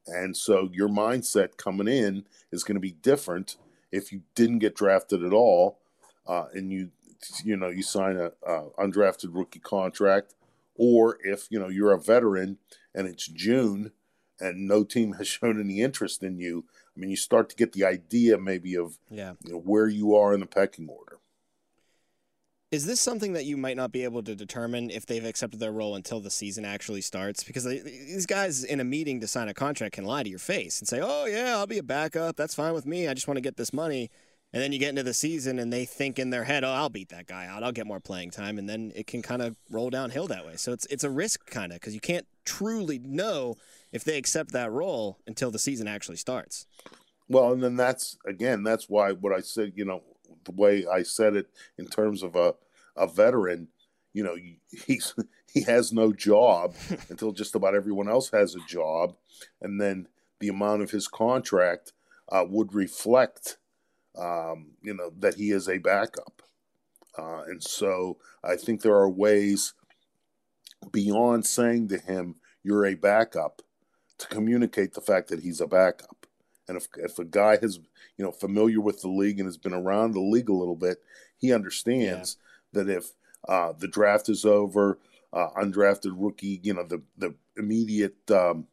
And 0.05 0.35
so 0.35 0.69
your 0.73 0.89
mindset 0.89 1.55
coming 1.57 1.87
in 1.87 2.25
is 2.51 2.63
going 2.63 2.75
to 2.75 2.81
be 2.81 2.91
different 2.91 3.55
if 3.91 4.11
you 4.11 4.23
didn't 4.35 4.59
get 4.59 4.75
drafted 4.75 5.23
at 5.23 5.31
all, 5.31 5.79
uh, 6.27 6.45
and 6.53 6.71
you 6.71 6.91
you 7.43 7.55
know 7.55 7.69
you 7.69 7.83
sign 7.83 8.17
a, 8.17 8.31
a 8.45 8.69
undrafted 8.79 9.29
rookie 9.31 9.59
contract, 9.59 10.35
or 10.75 11.17
if 11.23 11.47
you 11.49 11.59
know 11.59 11.69
you're 11.69 11.93
a 11.93 11.99
veteran 11.99 12.57
and 12.93 13.07
it's 13.07 13.27
June 13.27 13.91
and 14.41 14.67
no 14.67 14.83
team 14.83 15.13
has 15.13 15.27
shown 15.39 15.59
any 15.59 15.81
interest 15.81 16.21
in 16.23 16.37
you. 16.37 16.65
I 16.95 16.99
mean, 16.99 17.09
you 17.09 17.15
start 17.15 17.47
to 17.49 17.55
get 17.55 17.71
the 17.71 17.85
idea 17.85 18.37
maybe 18.37 18.75
of 18.75 18.97
yeah. 19.09 19.33
you 19.45 19.53
know, 19.53 19.59
where 19.59 19.87
you 19.87 20.15
are 20.15 20.33
in 20.33 20.41
the 20.41 20.45
pecking 20.45 20.89
order. 20.89 21.19
Is 22.71 22.85
this 22.85 23.01
something 23.01 23.33
that 23.33 23.43
you 23.43 23.57
might 23.57 23.75
not 23.75 23.91
be 23.91 24.05
able 24.05 24.23
to 24.23 24.33
determine 24.33 24.89
if 24.89 25.05
they've 25.05 25.25
accepted 25.25 25.59
their 25.59 25.73
role 25.73 25.93
until 25.93 26.21
the 26.21 26.31
season 26.31 26.63
actually 26.63 27.01
starts? 27.01 27.43
Because 27.43 27.65
these 27.65 28.25
guys 28.25 28.63
in 28.63 28.79
a 28.79 28.85
meeting 28.85 29.19
to 29.19 29.27
sign 29.27 29.49
a 29.49 29.53
contract 29.53 29.95
can 29.95 30.05
lie 30.05 30.23
to 30.23 30.29
your 30.29 30.39
face 30.39 30.79
and 30.79 30.87
say, 30.87 31.01
"Oh 31.03 31.25
yeah, 31.25 31.57
I'll 31.57 31.67
be 31.67 31.79
a 31.79 31.83
backup. 31.83 32.37
That's 32.37 32.55
fine 32.55 32.73
with 32.73 32.85
me. 32.85 33.09
I 33.09 33.13
just 33.13 33.27
want 33.27 33.35
to 33.35 33.41
get 33.41 33.57
this 33.57 33.73
money." 33.73 34.09
And 34.53 34.63
then 34.63 34.71
you 34.71 34.79
get 34.79 34.89
into 34.89 35.03
the 35.03 35.13
season 35.13 35.59
and 35.59 35.71
they 35.71 35.83
think 35.83 36.17
in 36.17 36.29
their 36.29 36.45
head, 36.45 36.63
"Oh, 36.63 36.69
I'll 36.69 36.89
beat 36.89 37.09
that 37.09 37.27
guy 37.27 37.45
out. 37.45 37.61
I'll 37.61 37.73
get 37.73 37.87
more 37.87 37.99
playing 37.99 38.31
time." 38.31 38.57
And 38.57 38.69
then 38.69 38.93
it 38.95 39.05
can 39.05 39.21
kind 39.21 39.41
of 39.41 39.57
roll 39.69 39.89
downhill 39.89 40.27
that 40.27 40.45
way. 40.45 40.55
So 40.55 40.71
it's 40.71 40.85
it's 40.85 41.03
a 41.03 41.09
risk 41.09 41.45
kind 41.47 41.73
of 41.73 41.81
because 41.81 41.93
you 41.93 41.99
can't 41.99 42.25
truly 42.45 42.99
know 42.99 43.57
if 43.91 44.05
they 44.05 44.17
accept 44.17 44.53
that 44.53 44.71
role 44.71 45.19
until 45.27 45.51
the 45.51 45.59
season 45.59 45.89
actually 45.89 46.17
starts. 46.17 46.67
Well, 47.27 47.51
and 47.51 47.61
then 47.61 47.75
that's 47.75 48.17
again, 48.25 48.63
that's 48.63 48.87
why 48.87 49.11
what 49.11 49.33
I 49.33 49.41
said, 49.41 49.73
you 49.75 49.83
know, 49.83 50.03
the 50.45 50.51
way 50.51 50.85
I 50.85 51.03
said 51.03 51.35
it 51.35 51.47
in 51.77 51.87
terms 51.87 52.23
of 52.23 52.35
a 52.35 52.55
a 52.95 53.07
veteran, 53.07 53.69
you 54.13 54.23
know, 54.23 54.35
he's 54.85 55.13
he 55.51 55.61
has 55.63 55.91
no 55.91 56.13
job 56.13 56.75
until 57.09 57.31
just 57.31 57.55
about 57.55 57.75
everyone 57.75 58.09
else 58.09 58.29
has 58.31 58.55
a 58.55 58.67
job, 58.67 59.15
and 59.61 59.79
then 59.79 60.07
the 60.39 60.49
amount 60.49 60.81
of 60.81 60.91
his 60.91 61.07
contract 61.07 61.93
uh, 62.31 62.45
would 62.47 62.73
reflect, 62.73 63.57
um, 64.17 64.71
you 64.81 64.93
know, 64.93 65.11
that 65.19 65.35
he 65.35 65.51
is 65.51 65.67
a 65.67 65.77
backup. 65.77 66.41
Uh, 67.17 67.43
and 67.47 67.61
so 67.61 68.17
I 68.43 68.55
think 68.55 68.81
there 68.81 68.95
are 68.95 69.09
ways 69.09 69.73
beyond 70.91 71.45
saying 71.45 71.89
to 71.89 71.97
him, 71.97 72.35
"You're 72.63 72.85
a 72.85 72.95
backup," 72.95 73.61
to 74.17 74.27
communicate 74.27 74.93
the 74.93 75.01
fact 75.01 75.27
that 75.29 75.41
he's 75.41 75.61
a 75.61 75.67
backup. 75.67 76.20
And 76.67 76.77
if 76.77 76.87
if 76.97 77.19
a 77.19 77.25
guy 77.25 77.57
has 77.57 77.79
you 78.17 78.25
know 78.25 78.31
familiar 78.31 78.79
with 78.79 79.01
the 79.01 79.09
league 79.09 79.39
and 79.39 79.47
has 79.47 79.57
been 79.57 79.73
around 79.73 80.13
the 80.13 80.21
league 80.21 80.49
a 80.49 80.53
little 80.53 80.75
bit, 80.75 81.01
he 81.37 81.53
understands 81.53 82.37
yeah. 82.73 82.83
that 82.83 82.89
if 82.89 83.11
uh, 83.47 83.73
the 83.77 83.87
draft 83.87 84.29
is 84.29 84.45
over, 84.45 84.99
uh, 85.33 85.49
undrafted 85.57 86.13
rookie, 86.15 86.59
you 86.63 86.73
know 86.73 86.85
the 86.85 87.01
the 87.17 87.33
immediate 87.57 88.29
um, 88.31 88.67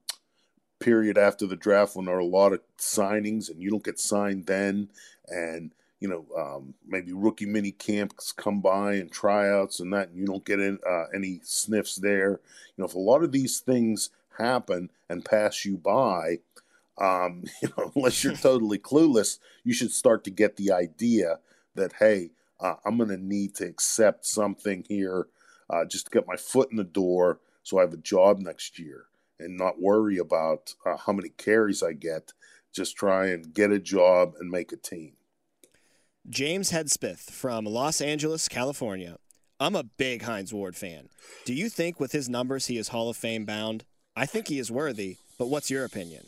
period 0.78 1.18
after 1.18 1.46
the 1.46 1.56
draft 1.56 1.96
when 1.96 2.06
there 2.06 2.16
are 2.16 2.20
a 2.20 2.26
lot 2.26 2.52
of 2.52 2.60
signings 2.78 3.50
and 3.50 3.60
you 3.60 3.70
don't 3.70 3.84
get 3.84 3.98
signed 3.98 4.46
then, 4.46 4.88
and 5.28 5.72
you 6.00 6.08
know 6.08 6.26
um, 6.36 6.74
maybe 6.86 7.12
rookie 7.12 7.46
mini 7.46 7.72
camps 7.72 8.32
come 8.32 8.60
by 8.60 8.94
and 8.94 9.10
tryouts 9.10 9.80
and 9.80 9.92
that, 9.92 10.08
and 10.08 10.18
you 10.18 10.26
don't 10.26 10.44
get 10.44 10.60
in, 10.60 10.78
uh, 10.88 11.04
any 11.14 11.40
sniffs 11.42 11.96
there. 11.96 12.40
You 12.76 12.82
know, 12.82 12.84
if 12.84 12.94
a 12.94 12.98
lot 12.98 13.24
of 13.24 13.32
these 13.32 13.60
things 13.60 14.10
happen 14.38 14.90
and 15.08 15.24
pass 15.24 15.64
you 15.64 15.76
by, 15.76 16.38
um, 17.00 17.44
you 17.62 17.68
know, 17.76 17.92
unless 17.94 18.22
you're 18.22 18.32
totally 18.36 18.78
clueless, 18.78 19.38
you 19.64 19.72
should 19.72 19.92
start 19.92 20.24
to 20.24 20.30
get 20.30 20.56
the 20.56 20.72
idea 20.72 21.38
that 21.74 21.94
hey, 21.94 22.30
uh, 22.60 22.74
I'm 22.84 22.96
going 22.96 23.10
to 23.10 23.16
need 23.16 23.54
to 23.56 23.64
accept 23.64 24.26
something 24.26 24.84
here 24.88 25.28
uh, 25.70 25.84
just 25.84 26.06
to 26.06 26.10
get 26.10 26.26
my 26.26 26.36
foot 26.36 26.70
in 26.70 26.76
the 26.76 26.84
door, 26.84 27.40
so 27.62 27.78
I 27.78 27.82
have 27.82 27.92
a 27.92 27.98
job 27.98 28.38
next 28.40 28.78
year, 28.78 29.04
and 29.38 29.56
not 29.56 29.80
worry 29.80 30.18
about 30.18 30.74
uh, 30.84 30.96
how 30.96 31.12
many 31.12 31.28
carries 31.28 31.82
I 31.82 31.92
get. 31.92 32.32
Just 32.72 32.96
try 32.96 33.26
and 33.26 33.52
get 33.52 33.70
a 33.70 33.78
job 33.78 34.34
and 34.40 34.50
make 34.50 34.72
a 34.72 34.76
team. 34.76 35.12
James 36.28 36.72
Hedspeth 36.72 37.30
from 37.30 37.64
Los 37.64 38.00
Angeles, 38.00 38.48
California. 38.48 39.18
I'm 39.60 39.74
a 39.74 39.82
big 39.84 40.22
Hines 40.22 40.52
Ward 40.52 40.76
fan. 40.76 41.08
Do 41.44 41.54
you 41.54 41.68
think 41.68 41.98
with 41.98 42.12
his 42.12 42.28
numbers 42.28 42.66
he 42.66 42.76
is 42.76 42.88
Hall 42.88 43.08
of 43.08 43.16
Fame 43.16 43.44
bound? 43.44 43.84
I 44.14 44.26
think 44.26 44.48
he 44.48 44.58
is 44.58 44.70
worthy, 44.70 45.16
but 45.38 45.48
what's 45.48 45.70
your 45.70 45.84
opinion? 45.84 46.26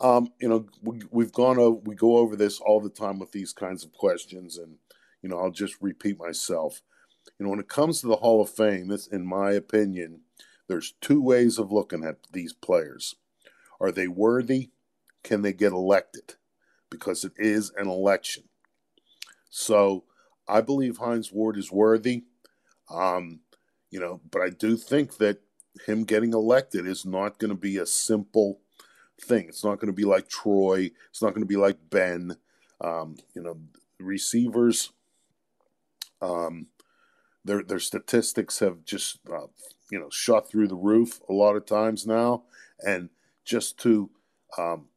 Um, 0.00 0.32
you 0.40 0.48
know, 0.48 0.66
we, 0.82 1.24
have 1.24 1.32
gone 1.32 1.58
over, 1.58 1.78
we 1.84 1.94
go 1.94 2.16
over 2.16 2.34
this 2.34 2.58
all 2.60 2.80
the 2.80 2.88
time 2.88 3.18
with 3.18 3.32
these 3.32 3.52
kinds 3.52 3.84
of 3.84 3.92
questions, 3.92 4.56
and 4.56 4.76
you 5.22 5.28
know, 5.28 5.38
I'll 5.38 5.50
just 5.50 5.76
repeat 5.80 6.18
myself. 6.18 6.80
You 7.38 7.44
know, 7.44 7.50
when 7.50 7.60
it 7.60 7.68
comes 7.68 8.00
to 8.00 8.06
the 8.06 8.16
Hall 8.16 8.40
of 8.40 8.48
Fame, 8.48 8.88
this, 8.88 9.06
in 9.06 9.26
my 9.26 9.52
opinion, 9.52 10.22
there's 10.68 10.94
two 11.00 11.20
ways 11.20 11.58
of 11.58 11.72
looking 11.72 12.04
at 12.04 12.16
these 12.32 12.52
players. 12.52 13.16
Are 13.80 13.92
they 13.92 14.08
worthy? 14.08 14.70
Can 15.22 15.42
they 15.42 15.52
get 15.52 15.72
elected? 15.72 16.34
Because 16.90 17.24
it 17.24 17.32
is 17.36 17.72
an 17.76 17.88
election. 17.88 18.44
So 19.50 20.04
I 20.48 20.60
believe 20.60 20.98
Hines 20.98 21.32
Ward 21.32 21.56
is 21.56 21.70
worthy. 21.70 22.24
Um, 22.88 23.40
you 23.90 24.00
know, 24.00 24.20
but 24.30 24.42
I 24.42 24.50
do 24.50 24.76
think 24.76 25.18
that 25.18 25.40
him 25.86 26.04
getting 26.04 26.32
elected 26.32 26.86
is 26.86 27.04
not 27.04 27.38
going 27.38 27.50
to 27.50 27.56
be 27.56 27.76
a 27.76 27.86
simple 27.86 28.60
thing. 29.20 29.46
It's 29.48 29.64
not 29.64 29.76
going 29.80 29.88
to 29.88 29.92
be 29.92 30.04
like 30.04 30.28
Troy. 30.28 30.90
It's 31.10 31.22
not 31.22 31.30
going 31.30 31.42
to 31.42 31.46
be 31.46 31.56
like 31.56 31.78
Ben. 31.90 32.36
Um, 32.80 33.16
you 33.34 33.42
know, 33.42 33.58
receivers. 33.98 34.92
Um, 36.22 36.66
their 37.44 37.62
their 37.62 37.78
statistics 37.78 38.58
have 38.58 38.84
just 38.84 39.18
uh, 39.32 39.46
you 39.90 39.98
know 39.98 40.10
shot 40.10 40.48
through 40.48 40.68
the 40.68 40.74
roof 40.74 41.20
a 41.28 41.32
lot 41.32 41.56
of 41.56 41.66
times 41.66 42.06
now, 42.06 42.44
and 42.84 43.10
just 43.44 43.78
to 43.78 44.10
um, 44.58 44.88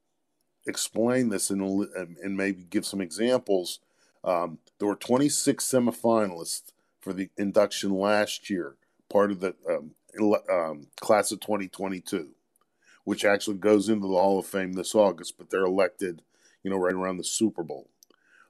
explain 0.68 1.30
this 1.30 1.50
and, 1.50 1.62
and 2.22 2.38
maybe 2.38 2.64
give 2.70 2.86
some 2.86 3.02
examples, 3.02 3.80
um, 4.24 4.60
there 4.80 4.88
were 4.88 4.96
26 4.96 5.64
semifinalists 5.64 6.72
for 7.02 7.14
the 7.14 7.30
induction 7.38 7.92
last 7.92 8.50
year, 8.50 8.76
part 9.10 9.32
of 9.32 9.40
the 9.40 9.56
um, 9.70 9.92
um, 10.50 10.88
class 11.00 11.32
of 11.32 11.40
2022, 11.40 12.30
which 13.04 13.26
actually 13.26 13.58
goes 13.58 13.90
into 13.90 14.08
the 14.08 14.14
Hall 14.14 14.40
of 14.40 14.46
Fame 14.46 14.74
this 14.74 14.96
August, 14.96 15.38
but 15.38 15.50
they're 15.50 15.66
elected, 15.66 16.22
you 16.64 16.70
know, 16.70 16.78
right 16.78 16.94
around 16.94 17.18
the 17.18 17.24
Super 17.24 17.64
Bowl. 17.64 17.90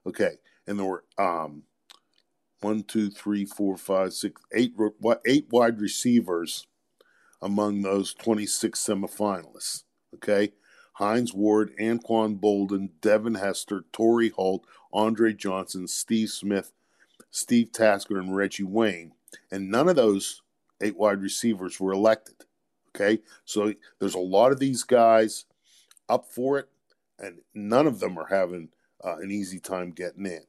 Okay, 0.06 0.38
and 0.68 0.78
there 0.78 0.86
were 0.86 1.04
um, 1.18 1.64
one, 2.62 2.84
two, 2.84 3.10
three, 3.10 3.46
four, 3.46 3.78
five, 3.78 4.14
six, 4.14 4.42
eight, 4.54 4.74
eight 5.26 5.48
wide 5.52 5.80
receivers 5.80 6.68
among 7.42 7.82
those 7.82 8.14
26 8.14 8.80
semifinalists. 8.80 9.84
Okay, 10.16 10.54
Hines 10.94 11.34
Ward, 11.34 11.74
Anquan 11.80 12.40
Boldin, 12.40 12.90
Devin 13.02 13.36
Hester, 13.36 13.86
Torry 13.92 14.30
Holt, 14.30 14.66
Andre 14.92 15.34
Johnson, 15.34 15.88
Steve 15.88 16.30
Smith, 16.30 16.72
Steve 17.32 17.72
Tasker, 17.72 18.20
and 18.20 18.36
Reggie 18.36 18.64
Wayne. 18.64 19.14
And 19.52 19.72
none 19.72 19.90
of 19.90 19.96
those 19.96 20.42
eight 20.82 20.96
wide 20.96 21.22
receivers 21.22 21.80
were 21.80 21.92
elected. 21.92 22.46
Okay, 22.96 23.22
so 23.46 23.74
there's 24.00 24.14
a 24.14 24.20
lot 24.20 24.52
of 24.52 24.60
these 24.60 24.84
guys 24.84 25.46
up 26.08 26.32
for 26.32 26.60
it, 26.60 26.70
and 27.18 27.40
none 27.54 27.88
of 27.88 28.00
them 28.00 28.20
are 28.20 28.28
having 28.28 28.70
uh, 29.04 29.18
an 29.18 29.32
easy 29.32 29.60
time 29.60 29.92
getting 29.92 30.28
in. 30.28 30.44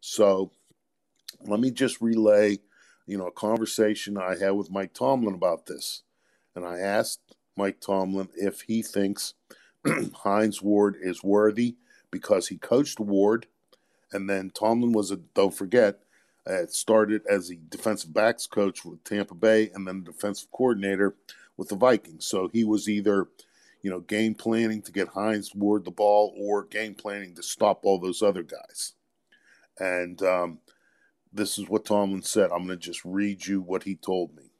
So 0.00 0.52
let 1.44 1.60
me 1.60 1.70
just 1.70 2.00
relay, 2.00 2.58
you 3.06 3.18
know, 3.18 3.26
a 3.26 3.32
conversation 3.32 4.16
I 4.16 4.36
had 4.38 4.52
with 4.52 4.70
Mike 4.70 4.94
Tomlin 4.94 5.34
about 5.34 5.66
this, 5.66 6.02
and 6.54 6.64
I 6.64 6.78
asked 6.78 7.20
Mike 7.56 7.80
Tomlin 7.80 8.28
if 8.34 8.62
he 8.62 8.82
thinks 8.82 9.34
Hines 10.14 10.62
Ward 10.62 10.96
is 11.00 11.22
worthy 11.22 11.76
because 12.10 12.48
he 12.48 12.56
coached 12.56 13.00
Ward, 13.00 13.46
and 14.12 14.30
then 14.30 14.50
Tomlin 14.50 14.92
was 14.92 15.10
a 15.10 15.16
don't 15.16 15.54
forget 15.54 16.00
uh, 16.46 16.66
started 16.68 17.22
as 17.28 17.50
a 17.50 17.56
defensive 17.56 18.12
backs 18.12 18.46
coach 18.46 18.84
with 18.84 19.04
Tampa 19.04 19.34
Bay 19.34 19.70
and 19.74 19.86
then 19.86 20.02
defensive 20.02 20.50
coordinator 20.50 21.14
with 21.62 21.68
the 21.68 21.76
Vikings. 21.76 22.26
So 22.26 22.48
he 22.52 22.64
was 22.64 22.88
either, 22.88 23.28
you 23.82 23.90
know, 23.90 24.00
game 24.00 24.34
planning 24.34 24.82
to 24.82 24.90
get 24.90 25.06
Hines 25.06 25.54
Ward 25.54 25.84
the 25.84 25.92
ball 25.92 26.34
or 26.36 26.64
game 26.64 26.96
planning 26.96 27.36
to 27.36 27.42
stop 27.42 27.84
all 27.84 28.00
those 28.00 28.20
other 28.20 28.42
guys. 28.42 28.94
And 29.78 30.20
um, 30.24 30.58
this 31.32 31.60
is 31.60 31.68
what 31.68 31.84
Tomlin 31.84 32.22
said. 32.22 32.50
I'm 32.50 32.66
going 32.66 32.76
to 32.80 32.84
just 32.84 33.04
read 33.04 33.46
you 33.46 33.60
what 33.60 33.84
he 33.84 33.94
told 33.94 34.34
me. 34.34 34.50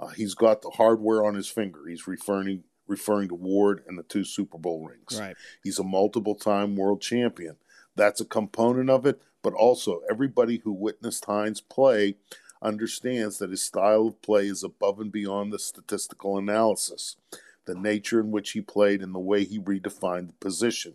Uh, 0.00 0.08
he's 0.08 0.34
got 0.34 0.62
the 0.62 0.70
hardware 0.70 1.24
on 1.24 1.36
his 1.36 1.48
finger. 1.48 1.86
He's 1.86 2.08
referring 2.08 2.64
referring 2.88 3.28
to 3.28 3.36
Ward 3.36 3.84
and 3.86 3.96
the 3.96 4.02
two 4.02 4.24
Super 4.24 4.58
Bowl 4.58 4.84
rings. 4.88 5.20
Right. 5.20 5.36
He's 5.62 5.78
a 5.78 5.84
multiple 5.84 6.34
time 6.34 6.74
world 6.74 7.00
champion. 7.00 7.54
That's 7.94 8.20
a 8.20 8.24
component 8.24 8.90
of 8.90 9.06
it, 9.06 9.22
but 9.42 9.52
also 9.52 10.00
everybody 10.10 10.58
who 10.64 10.72
witnessed 10.72 11.24
Hines 11.26 11.60
play 11.60 12.16
understands 12.62 13.38
that 13.38 13.50
his 13.50 13.62
style 13.62 14.06
of 14.06 14.22
play 14.22 14.46
is 14.46 14.62
above 14.62 15.00
and 15.00 15.12
beyond 15.12 15.52
the 15.52 15.58
statistical 15.58 16.38
analysis, 16.38 17.16
the 17.64 17.74
nature 17.74 18.20
in 18.20 18.30
which 18.30 18.52
he 18.52 18.60
played, 18.60 19.02
and 19.02 19.14
the 19.14 19.20
way 19.20 19.44
he 19.44 19.58
redefined 19.58 20.28
the 20.28 20.34
position. 20.34 20.94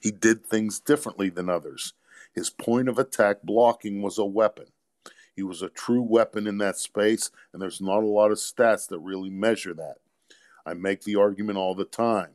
He 0.00 0.10
did 0.10 0.44
things 0.44 0.80
differently 0.80 1.28
than 1.28 1.48
others. 1.48 1.94
His 2.32 2.50
point 2.50 2.88
of 2.88 2.98
attack 2.98 3.42
blocking 3.42 4.02
was 4.02 4.18
a 4.18 4.24
weapon. 4.24 4.66
He 5.34 5.42
was 5.42 5.62
a 5.62 5.68
true 5.68 6.02
weapon 6.02 6.46
in 6.46 6.58
that 6.58 6.76
space, 6.76 7.30
and 7.52 7.62
there's 7.62 7.80
not 7.80 8.02
a 8.02 8.06
lot 8.06 8.30
of 8.30 8.38
stats 8.38 8.88
that 8.88 8.98
really 8.98 9.30
measure 9.30 9.74
that. 9.74 9.96
I 10.64 10.74
make 10.74 11.02
the 11.02 11.16
argument 11.16 11.58
all 11.58 11.74
the 11.74 11.84
time 11.84 12.32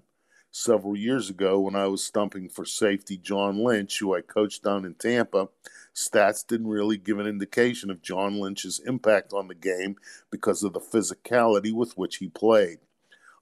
several 0.58 0.98
years 0.98 1.30
ago 1.30 1.60
when 1.60 1.76
I 1.76 1.86
was 1.88 2.04
stumping 2.04 2.50
for 2.50 2.66
safety 2.66 3.18
John 3.18 3.64
Lynch, 3.64 4.00
who 4.00 4.16
I 4.16 4.22
coached 4.22 4.64
down 4.64 4.86
in 4.86 4.96
Tampa. 4.96 5.50
Stats 5.94 6.46
didn't 6.46 6.68
really 6.68 6.98
give 6.98 7.20
an 7.20 7.28
indication 7.28 7.92
of 7.92 8.02
John 8.02 8.40
Lynch's 8.40 8.82
impact 8.86 9.34
on 9.34 9.48
the 9.48 9.56
game 9.56 9.98
because 10.32 10.64
of 10.64 10.74
the 10.74 10.80
physicality 10.80 11.72
with 11.72 11.96
which 11.98 12.18
he 12.18 12.28
played. 12.28 12.80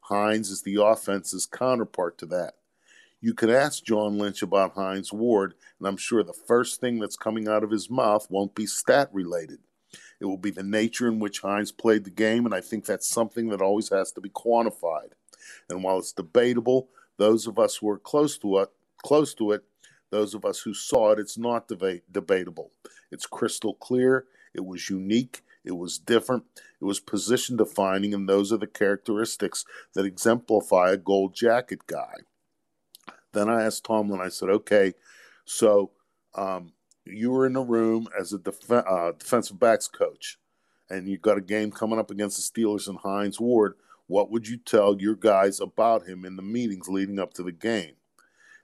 Hines 0.02 0.50
is 0.50 0.62
the 0.64 0.76
offense's 0.76 1.46
counterpart 1.46 2.18
to 2.18 2.26
that. 2.28 2.56
You 3.22 3.34
could 3.34 3.50
ask 3.50 3.84
John 3.84 4.18
Lynch 4.18 4.42
about 4.42 4.76
Hines 4.76 5.14
Ward, 5.14 5.56
and 5.80 5.88
I'm 5.88 5.98
sure 5.98 6.22
the 6.22 6.34
first 6.34 6.82
thing 6.82 7.00
that's 7.00 7.16
coming 7.16 7.48
out 7.48 7.64
of 7.64 7.72
his 7.72 7.90
mouth 7.90 8.28
won't 8.30 8.54
be 8.54 8.66
stat 8.66 9.10
related. 9.14 9.60
It 10.20 10.26
will 10.26 10.38
be 10.38 10.52
the 10.52 10.64
nature 10.64 11.08
in 11.08 11.20
which 11.20 11.40
Hines 11.40 11.72
played 11.72 12.04
the 12.04 12.10
game, 12.10 12.46
and 12.46 12.54
I 12.54 12.62
think 12.62 12.86
that's 12.86 13.08
something 13.08 13.50
that 13.50 13.62
always 13.62 13.90
has 13.90 14.12
to 14.12 14.22
be 14.22 14.30
quantified. 14.30 15.12
And 15.70 15.84
while 15.84 15.98
it's 16.00 16.12
debatable, 16.12 16.90
those 17.18 17.48
of 17.48 17.58
us 17.60 17.78
who 17.78 17.90
are 17.90 17.98
close 17.98 18.38
to 18.40 18.60
it, 18.60 18.70
close 19.04 19.34
to 19.36 19.52
it, 19.52 19.64
those 20.12 20.34
of 20.34 20.46
us 20.46 20.60
who 20.60 20.74
saw 20.74 21.12
it, 21.12 21.20
it's 21.20 21.38
not 21.38 21.68
debatable. 21.68 22.72
It's 23.12 23.26
crystal 23.26 23.74
clear. 23.74 24.26
It 24.54 24.66
was 24.66 24.90
unique. 24.90 25.42
It 25.64 25.78
was 25.78 25.98
different. 25.98 26.44
It 26.80 26.86
was 26.86 27.00
position 27.00 27.58
defining, 27.58 28.14
and 28.14 28.30
those 28.30 28.54
are 28.54 28.58
the 28.58 28.68
characteristics 28.68 29.66
that 29.94 30.06
exemplify 30.06 30.92
a 30.92 30.98
gold 30.98 31.34
jacket 31.34 31.88
guy. 31.88 32.14
Then 33.34 33.50
I 33.50 33.64
asked 33.64 33.84
Tomlin, 33.84 34.22
I 34.22 34.30
said, 34.30 34.50
okay, 34.50 34.94
so 35.44 35.92
um, 36.36 36.74
you 37.04 37.32
were 37.32 37.46
in 37.46 37.54
the 37.54 37.62
room 37.62 38.08
as 38.18 38.32
a 38.32 38.38
def- 38.38 38.72
uh, 38.72 39.12
defensive 39.18 39.60
backs 39.60 39.88
coach, 39.88 40.38
and 40.90 41.08
you've 41.08 41.22
got 41.22 41.38
a 41.38 41.42
game 41.42 41.72
coming 41.72 42.00
up 42.00 42.12
against 42.12 42.38
the 42.38 42.62
Steelers 42.62 42.88
and 42.88 43.00
Hines 43.00 43.40
Ward, 43.40 43.74
what 44.08 44.30
would 44.32 44.48
you 44.48 44.58
tell 44.58 45.00
your 45.00 45.16
guys 45.16 45.60
about 45.60 46.08
him 46.08 46.26
in 46.26 46.36
the 46.36 46.42
meetings 46.42 46.88
leading 46.88 47.20
up 47.20 47.34
to 47.36 47.44
the 47.44 47.52
game? 47.52 47.94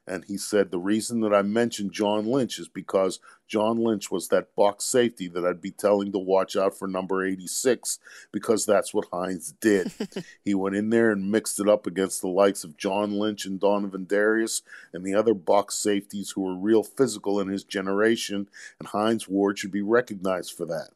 And 0.08 0.26
he 0.26 0.38
said, 0.38 0.72
The 0.72 0.80
reason 0.80 1.22
that 1.22 1.34
I 1.34 1.42
mentioned 1.42 1.94
John 1.94 2.26
Lynch 2.26 2.58
is 2.58 2.68
because 2.68 3.20
John 3.48 3.78
Lynch 3.78 4.10
was 4.10 4.30
that 4.30 4.56
box 4.56 4.84
safety 4.86 5.28
that 5.28 5.46
I'd 5.46 5.62
be 5.62 5.72
telling 5.72 6.12
to 6.12 6.18
watch 6.18 6.56
out 6.56 6.78
for 6.78 6.88
number 6.88 7.26
86 7.26 8.00
because 8.32 8.66
that's 8.66 8.94
what 8.94 9.08
Hines 9.14 9.54
did. 9.62 9.92
he 10.44 10.56
went 10.56 10.76
in 10.76 10.90
there 10.90 11.12
and 11.12 11.32
mixed 11.32 11.60
it 11.60 11.70
up 11.70 11.86
against 11.86 12.22
the 12.22 12.30
likes 12.30 12.64
of 12.64 12.78
John 12.78 13.20
Lynch 13.20 13.46
and 13.46 13.60
Donovin 13.60 14.06
Darius 14.06 14.64
and 14.92 15.06
the 15.06 15.14
other 15.14 15.36
box 15.36 15.76
safeties 15.76 16.32
who 16.32 16.42
were 16.42 16.56
real 16.56 16.84
physical 16.84 17.40
in 17.40 17.48
his 17.48 17.64
generation, 17.64 18.50
and 18.80 18.88
Hines 18.90 19.28
Ward 19.28 19.60
should 19.60 19.72
be 19.72 19.84
recognized 19.84 20.54
for 20.54 20.66
that. 20.66 20.90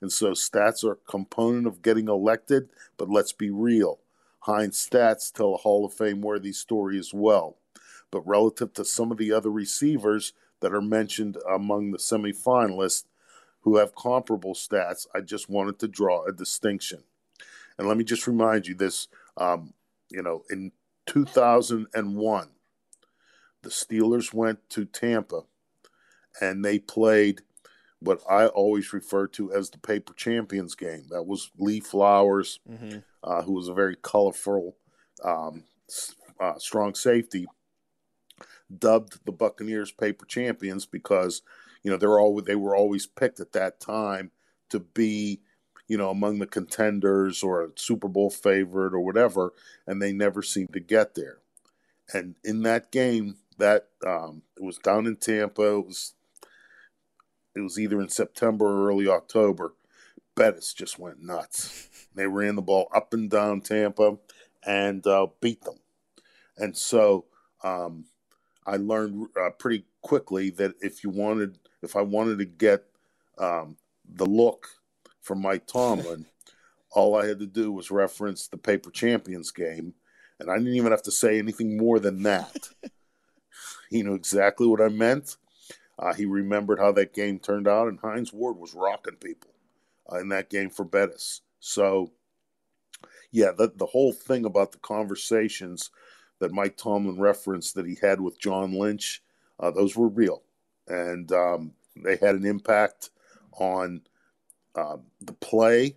And 0.00 0.12
so 0.12 0.32
stats 0.32 0.84
are 0.84 0.92
a 0.92 1.10
component 1.10 1.66
of 1.66 1.82
getting 1.82 2.08
elected, 2.08 2.68
but 2.96 3.10
let's 3.10 3.32
be 3.32 3.50
real. 3.50 4.00
Hines 4.40 4.76
stats 4.76 5.32
tell 5.32 5.54
a 5.54 5.58
Hall 5.58 5.84
of 5.84 5.94
Fame 5.94 6.20
worthy 6.20 6.52
story 6.52 6.98
as 6.98 7.12
well 7.12 7.56
but 8.10 8.26
relative 8.26 8.72
to 8.74 8.84
some 8.84 9.10
of 9.10 9.18
the 9.18 9.32
other 9.32 9.50
receivers 9.50 10.32
that 10.60 10.72
are 10.72 10.82
mentioned 10.82 11.36
among 11.52 11.90
the 11.90 11.98
semifinalists 11.98 13.04
who 13.60 13.76
have 13.76 13.94
comparable 13.94 14.54
stats, 14.54 15.06
I 15.14 15.20
just 15.20 15.48
wanted 15.48 15.78
to 15.80 15.88
draw 15.88 16.24
a 16.24 16.32
distinction. 16.32 17.02
And 17.78 17.88
let 17.88 17.96
me 17.96 18.04
just 18.04 18.26
remind 18.26 18.66
you 18.66 18.74
this 18.74 19.08
um, 19.36 19.74
you 20.08 20.22
know, 20.22 20.44
in 20.50 20.72
2001, 21.06 22.48
the 23.62 23.68
Steelers 23.68 24.32
went 24.32 24.70
to 24.70 24.84
Tampa 24.84 25.42
and 26.40 26.64
they 26.64 26.78
played 26.78 27.42
what 28.00 28.20
I 28.28 28.46
always 28.46 28.92
refer 28.92 29.26
to 29.28 29.52
as 29.52 29.70
the 29.70 29.78
paper 29.78 30.12
champions 30.14 30.74
game. 30.74 31.06
That 31.10 31.24
was 31.24 31.50
Lee 31.58 31.80
Flowers, 31.80 32.60
mm-hmm. 32.70 32.98
uh, 33.22 33.42
who 33.42 33.52
was 33.52 33.68
a 33.68 33.74
very 33.74 33.96
colorful, 33.96 34.76
um, 35.24 35.64
uh, 36.38 36.58
strong 36.58 36.94
safety, 36.94 37.46
dubbed 38.76 39.24
the 39.24 39.32
Buccaneers 39.32 39.92
paper 39.92 40.26
champions 40.26 40.86
because 40.86 41.42
you 41.82 41.90
know 41.90 41.96
they're 41.96 42.18
all 42.18 42.40
they 42.42 42.56
were 42.56 42.76
always 42.76 43.06
picked 43.06 43.40
at 43.40 43.52
that 43.52 43.80
time 43.80 44.30
to 44.68 44.80
be 44.80 45.40
you 45.88 45.96
know 45.96 46.10
among 46.10 46.38
the 46.38 46.46
contenders 46.46 47.42
or 47.42 47.64
a 47.64 47.68
Super 47.76 48.08
Bowl 48.08 48.30
favorite 48.30 48.92
or 48.92 49.00
whatever, 49.00 49.52
and 49.86 50.02
they 50.02 50.12
never 50.12 50.42
seemed 50.42 50.72
to 50.74 50.80
get 50.80 51.14
there. 51.14 51.38
And 52.12 52.36
in 52.44 52.62
that 52.62 52.92
game, 52.92 53.36
that 53.58 53.88
um, 54.06 54.42
it 54.56 54.62
was 54.62 54.78
down 54.78 55.06
in 55.06 55.16
Tampa. 55.16 55.78
It 55.78 55.86
was 55.86 56.12
it 57.56 57.60
was 57.60 57.80
either 57.80 58.00
in 58.00 58.10
September 58.10 58.66
or 58.66 58.88
early 58.88 59.08
October. 59.08 59.72
Bettis 60.34 60.74
just 60.74 60.98
went 60.98 61.22
nuts. 61.22 61.88
They 62.14 62.26
ran 62.26 62.54
the 62.54 62.62
ball 62.62 62.88
up 62.94 63.14
and 63.14 63.30
down 63.30 63.62
Tampa 63.62 64.18
and 64.64 65.04
uh, 65.06 65.28
beat 65.40 65.62
them. 65.62 65.78
And 66.58 66.76
so 66.76 67.24
um, 67.64 68.04
I 68.66 68.76
learned 68.76 69.28
uh, 69.40 69.50
pretty 69.58 69.86
quickly 70.02 70.50
that 70.50 70.74
if 70.82 71.02
you 71.02 71.08
wanted, 71.08 71.58
if 71.82 71.96
I 71.96 72.02
wanted 72.02 72.38
to 72.38 72.44
get 72.44 72.84
um, 73.38 73.78
the 74.06 74.26
look 74.26 74.68
from 75.22 75.40
Mike 75.40 75.66
Tomlin, 75.66 76.26
all 76.90 77.16
I 77.16 77.26
had 77.26 77.38
to 77.38 77.46
do 77.46 77.72
was 77.72 77.90
reference 77.90 78.48
the 78.48 78.58
Paper 78.58 78.90
Champions 78.90 79.50
game, 79.50 79.94
and 80.38 80.50
I 80.50 80.58
didn't 80.58 80.74
even 80.74 80.92
have 80.92 81.02
to 81.04 81.10
say 81.10 81.38
anything 81.38 81.78
more 81.78 81.98
than 81.98 82.22
that. 82.24 82.68
he 83.90 84.02
knew 84.02 84.14
exactly 84.14 84.66
what 84.66 84.82
I 84.82 84.88
meant. 84.88 85.36
Uh, 85.98 86.12
he 86.14 86.26
remembered 86.26 86.78
how 86.78 86.92
that 86.92 87.14
game 87.14 87.38
turned 87.38 87.66
out, 87.66 87.88
and 87.88 87.98
Hines 87.98 88.32
Ward 88.32 88.58
was 88.58 88.74
rocking 88.74 89.16
people 89.16 89.50
uh, 90.12 90.18
in 90.18 90.28
that 90.28 90.50
game 90.50 90.70
for 90.70 90.84
Bettis. 90.84 91.40
So, 91.60 92.12
yeah, 93.30 93.52
the 93.56 93.72
the 93.74 93.86
whole 93.86 94.12
thing 94.12 94.44
about 94.44 94.72
the 94.72 94.78
conversations 94.78 95.90
that 96.38 96.52
Mike 96.52 96.76
Tomlin 96.76 97.18
referenced 97.18 97.74
that 97.74 97.86
he 97.86 97.96
had 98.00 98.20
with 98.20 98.40
John 98.40 98.78
Lynch, 98.78 99.22
uh, 99.58 99.70
those 99.70 99.96
were 99.96 100.08
real, 100.08 100.42
and 100.86 101.32
um, 101.32 101.72
they 101.96 102.16
had 102.16 102.34
an 102.34 102.44
impact 102.44 103.10
on 103.58 104.02
uh, 104.74 104.98
the 105.22 105.32
play 105.32 105.96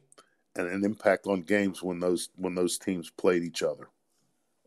and 0.55 0.67
an 0.67 0.85
impact 0.85 1.27
on 1.27 1.41
games 1.41 1.83
when 1.83 1.99
those 1.99 2.29
when 2.35 2.55
those 2.55 2.77
teams 2.77 3.09
played 3.09 3.43
each 3.43 3.63
other. 3.63 3.89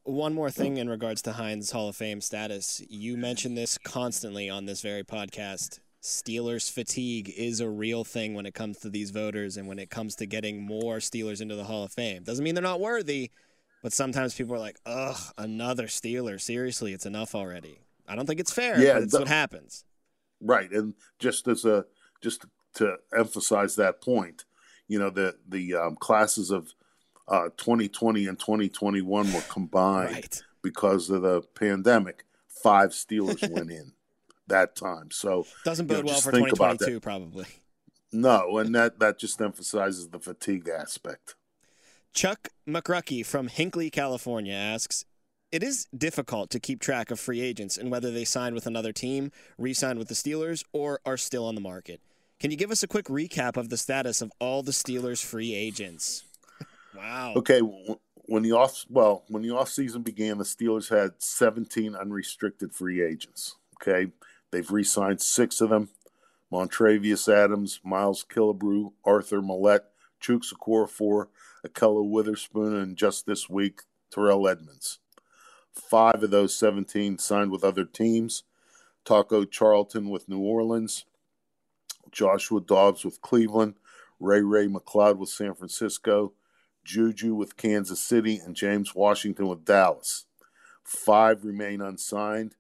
One 0.05 0.35
more 0.35 0.51
thing 0.51 0.79
in 0.79 0.91
regards 0.91 1.23
to 1.23 1.33
Hines 1.33 1.71
Hall 1.71 1.89
of 1.89 1.95
Fame 1.95 2.21
status. 2.21 2.83
You 2.89 3.17
mention 3.17 3.55
this 3.55 3.79
constantly 3.79 4.51
on 4.51 4.67
this 4.67 4.81
very 4.81 5.05
podcast. 5.05 5.79
Steelers 6.03 6.69
fatigue 6.69 7.33
is 7.37 7.61
a 7.61 7.69
real 7.69 8.03
thing 8.03 8.35
when 8.35 8.45
it 8.45 8.53
comes 8.53 8.79
to 8.79 8.91
these 8.91 9.13
voters 9.13 9.57
and 9.57 9.69
when 9.69 9.79
it 9.79 9.91
comes 9.91 10.17
to 10.17 10.27
getting 10.27 10.61
more 10.61 10.97
Steelers 10.97 11.41
into 11.41 11.55
the 11.55 11.63
Hall 11.63 11.85
of 11.85 11.93
Fame. 11.93 12.25
Doesn't 12.25 12.43
mean 12.43 12.57
they're 12.57 12.63
not 12.63 12.81
worthy, 12.81 13.31
but 13.81 13.93
sometimes 13.93 14.35
people 14.35 14.57
are 14.57 14.59
like, 14.59 14.77
ugh, 14.85 15.21
another 15.39 15.87
Steeler. 15.87 16.41
Seriously, 16.41 16.93
it's 16.93 17.07
enough 17.07 17.37
already. 17.37 17.79
I 18.09 18.17
don't 18.17 18.27
think 18.27 18.41
it's 18.41 18.53
fair, 18.53 18.81
yeah, 18.81 18.95
but 18.95 19.03
it's 19.05 19.13
the, 19.13 19.21
what 19.21 19.29
happens. 19.29 19.85
Right. 20.41 20.73
And 20.73 20.95
just 21.21 21.47
as 21.47 21.65
a 21.65 21.85
just 22.21 22.45
to 22.75 22.97
emphasize 23.17 23.77
that 23.77 24.01
point, 24.01 24.47
you 24.89 24.99
know, 24.99 25.11
the 25.11 25.37
the 25.49 25.77
um, 25.77 25.95
classes 25.95 26.51
of 26.51 26.75
uh, 27.29 27.49
2020 27.57 28.27
and 28.27 28.39
2021 28.39 29.33
were 29.33 29.41
combined 29.43 30.13
right. 30.13 30.43
because 30.63 31.11
of 31.11 31.23
the 31.23 31.43
pandemic. 31.55 32.25
Five 32.49 32.91
Steelers 32.91 33.49
went 33.51 33.71
in 33.71 33.93
that 34.49 34.77
time. 34.77 35.11
So 35.11 35.47
doesn't 35.65 35.87
bode 35.87 35.99
you 35.99 36.05
know, 36.05 36.13
well 36.13 36.21
for 36.21 36.33
2022, 36.33 37.01
probably. 37.01 37.47
No, 38.13 38.59
and 38.59 38.75
that 38.75 38.99
that 38.99 39.19
just 39.19 39.41
emphasizes 39.41 40.09
the 40.09 40.21
fatigue 40.21 40.69
aspect. 40.69 41.35
Chuck 42.13 42.51
McRucky 42.69 43.25
from 43.25 43.49
Hinkley, 43.49 43.91
California 43.91 44.53
asks 44.53 45.07
It 45.51 45.63
is 45.63 45.87
difficult 45.97 46.51
to 46.51 46.61
keep 46.61 46.81
track 46.81 47.11
of 47.11 47.19
free 47.19 47.41
agents 47.41 47.79
and 47.79 47.91
whether 47.91 48.11
they 48.11 48.25
signed 48.25 48.55
with 48.55 48.67
another 48.67 48.93
team, 48.93 49.33
re 49.57 49.73
signed 49.73 49.99
with 49.99 50.09
the 50.09 50.15
Steelers, 50.15 50.63
or 50.73 51.01
are 51.07 51.17
still 51.17 51.47
on 51.47 51.55
the 51.55 51.61
market. 51.61 52.01
Can 52.39 52.51
you 52.51 52.57
give 52.57 52.71
us 52.71 52.83
a 52.83 52.89
quick 52.89 53.07
recap 53.07 53.57
of 53.57 53.71
the 53.71 53.79
status 53.79 54.21
of 54.21 54.33
all 54.39 54.63
the 54.63 54.73
Steelers 54.73 55.25
free 55.25 55.55
agents? 55.55 56.25
Wow. 56.97 57.35
Okay. 57.37 57.61
When 58.27 58.43
the 58.43 58.53
off 58.53 58.85
well, 58.89 59.25
when 59.29 59.43
the 59.43 59.51
off 59.51 59.69
season 59.69 60.03
began, 60.03 60.39
the 60.39 60.45
Steelers 60.45 60.89
had 60.89 61.23
17 61.23 61.95
unrestricted 61.95 62.73
free 62.73 63.03
agents. 63.03 63.57
Okay, 63.81 64.13
they've 64.51 64.71
re-signed 64.71 65.21
six 65.21 65.61
of 65.61 65.71
them: 65.71 65.91
Montravius 66.53 67.33
Adams, 67.33 67.81
Miles 67.85 68.25
Killebrew, 68.25 68.93
Arthur 69.05 69.43
Maulet, 69.43 69.83
Chuks 70.21 70.53
Okorafor, 70.55 71.27
Ahkello 71.67 72.09
Witherspoon, 72.09 72.77
and 72.77 72.97
just 72.97 73.27
this 73.27 73.51
week, 73.51 73.83
Terrell 74.11 74.49
Edmunds. 74.49 75.01
Five 75.73 76.23
of 76.23 76.31
those 76.31 76.55
17 76.55 77.19
signed 77.19 77.51
with 77.51 77.65
other 77.65 77.85
teams. 77.85 78.45
Taco 79.05 79.45
Charlton 79.45 80.11
with 80.11 80.29
New 80.29 80.39
Orleans, 80.39 81.07
Joshua 82.13 82.61
Dobbs 82.61 83.05
with 83.05 83.21
Cleveland, 83.21 83.75
Ray 84.21 84.43
Ray 84.43 84.69
McCloud 84.69 85.17
with 85.17 85.29
San 85.29 85.55
Francisco, 85.55 86.33
Juju 86.85 87.35
with 87.35 87.57
Kansas 87.57 88.03
City, 88.03 88.39
and 88.39 88.57
James 88.57 88.95
Washington 88.95 89.49
with 89.49 89.65
Dallas. 89.65 90.27
Five 90.83 91.45
remain 91.45 91.81
unsigned. 91.81 92.57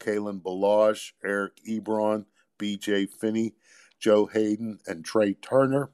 Kalen 0.00 0.42
Ballage, 0.42 1.12
Eric 1.24 1.60
Ebron, 1.68 2.26
BJ 2.58 3.08
Finney, 3.08 3.54
Joe 3.98 4.26
Haden, 4.26 4.80
and 4.86 5.04
Trai 5.04 5.36
Turner. 5.40 5.90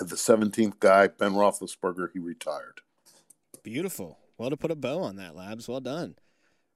At 0.00 0.08
the 0.08 0.16
17th 0.16 0.78
guy, 0.80 1.08
Ben 1.08 1.32
Roethlisberger, 1.32 2.08
he 2.12 2.18
retired. 2.18 2.80
Beautiful. 3.62 4.18
Well, 4.38 4.50
to 4.50 4.56
put 4.56 4.70
a 4.70 4.76
bow 4.76 5.02
on 5.02 5.16
that, 5.16 5.36
Labs. 5.36 5.68
Well 5.68 5.80
done. 5.80 6.16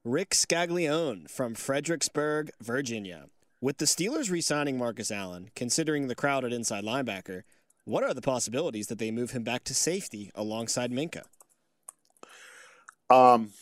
Rick 0.04 0.30
Scaglione 0.30 1.28
from 1.28 1.54
Fredericksburg, 1.54 2.50
Virginia. 2.60 3.26
With 3.60 3.78
the 3.78 3.86
Steelers 3.86 4.30
re 4.30 4.40
signing 4.42 4.76
Marcus 4.76 5.10
Allen, 5.10 5.50
considering 5.56 6.06
the 6.06 6.14
crowded 6.14 6.52
inside 6.52 6.84
linebacker, 6.84 7.42
what 7.86 8.04
are 8.04 8.12
the 8.12 8.20
possibilities 8.20 8.88
that 8.88 8.98
they 8.98 9.10
move 9.10 9.30
him 9.30 9.44
back 9.44 9.64
to 9.64 9.74
safety 9.74 10.30
alongside 10.34 10.92
Minkah? 10.92 11.22
Um, 13.08 13.52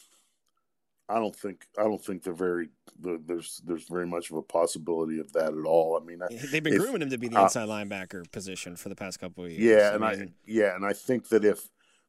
I 1.09 1.17
don't 1.17 1.37
think 1.37 1.67
I 1.79 1.83
don't 1.83 2.03
think 2.03 2.23
they're 2.23 2.33
very 2.33 2.71
there's 2.99 3.61
there's 3.65 3.87
very 3.87 4.07
much 4.07 4.31
of 4.31 4.39
a 4.39 4.43
possibility 4.43 5.21
of 5.21 5.33
that 5.35 5.53
at 5.53 5.67
all. 5.67 6.01
I 6.01 6.05
mean, 6.05 6.21
they've 6.51 6.63
been 6.63 6.75
if, 6.75 6.81
grooming 6.81 7.03
him 7.03 7.11
to 7.11 7.19
be 7.19 7.29
the 7.29 7.39
uh, 7.39 7.45
inside 7.45 7.65
uh, 7.65 7.73
linebacker 7.73 8.31
position 8.33 8.77
for 8.77 8.89
the 8.89 8.97
past 8.97 9.21
couple 9.21 9.45
of 9.45 9.51
years. 9.51 9.63
Yeah, 9.63 9.95
and 9.95 10.05
I, 10.05 10.17
mean, 10.17 10.23
I 10.23 10.33
yeah, 10.47 10.75
and 10.75 10.87
I 10.87 10.95
think 10.95 11.29
that 11.29 11.45
if 11.45 11.69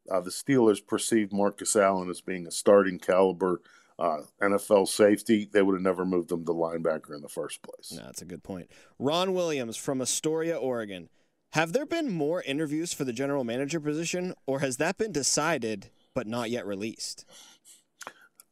uh, 0.10 0.22
the 0.22 0.32
Steelers 0.32 0.86
perceived 0.86 1.34
Marcus 1.34 1.76
Allen 1.76 2.10
as 2.10 2.22
being 2.22 2.48
a 2.48 2.52
starting 2.52 2.98
caliber 2.98 3.60
uh, 4.00 4.20
NFL 4.42 4.88
safety, 4.88 5.50
they 5.52 5.62
would 5.62 5.74
have 5.74 5.82
never 5.82 6.06
moved 6.06 6.32
him 6.32 6.46
to 6.46 6.54
linebacker 6.54 7.14
in 7.14 7.22
the 7.22 7.30
first 7.30 7.62
place. 7.62 7.92
No, 7.92 8.06
that's 8.06 8.22
a 8.22 8.26
good 8.26 8.44
point. 8.44 8.70
Ron 8.98 9.34
Williams 9.34 9.76
from 9.76 10.02
Astoria, 10.02 10.56
Oregon. 10.56 11.10
Have 11.56 11.72
there 11.72 11.86
been 11.86 12.12
more 12.12 12.44
interviews 12.44 12.92
for 12.92 13.06
the 13.06 13.14
general 13.14 13.46
manager 13.46 13.80
position, 13.80 14.34
or 14.46 14.60
has 14.60 14.76
that 14.76 14.98
been 14.98 15.14
decided 15.14 15.90
but 16.14 16.28
not 16.28 16.50
yet 16.50 16.66
released? 16.66 17.24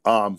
Um, 0.06 0.38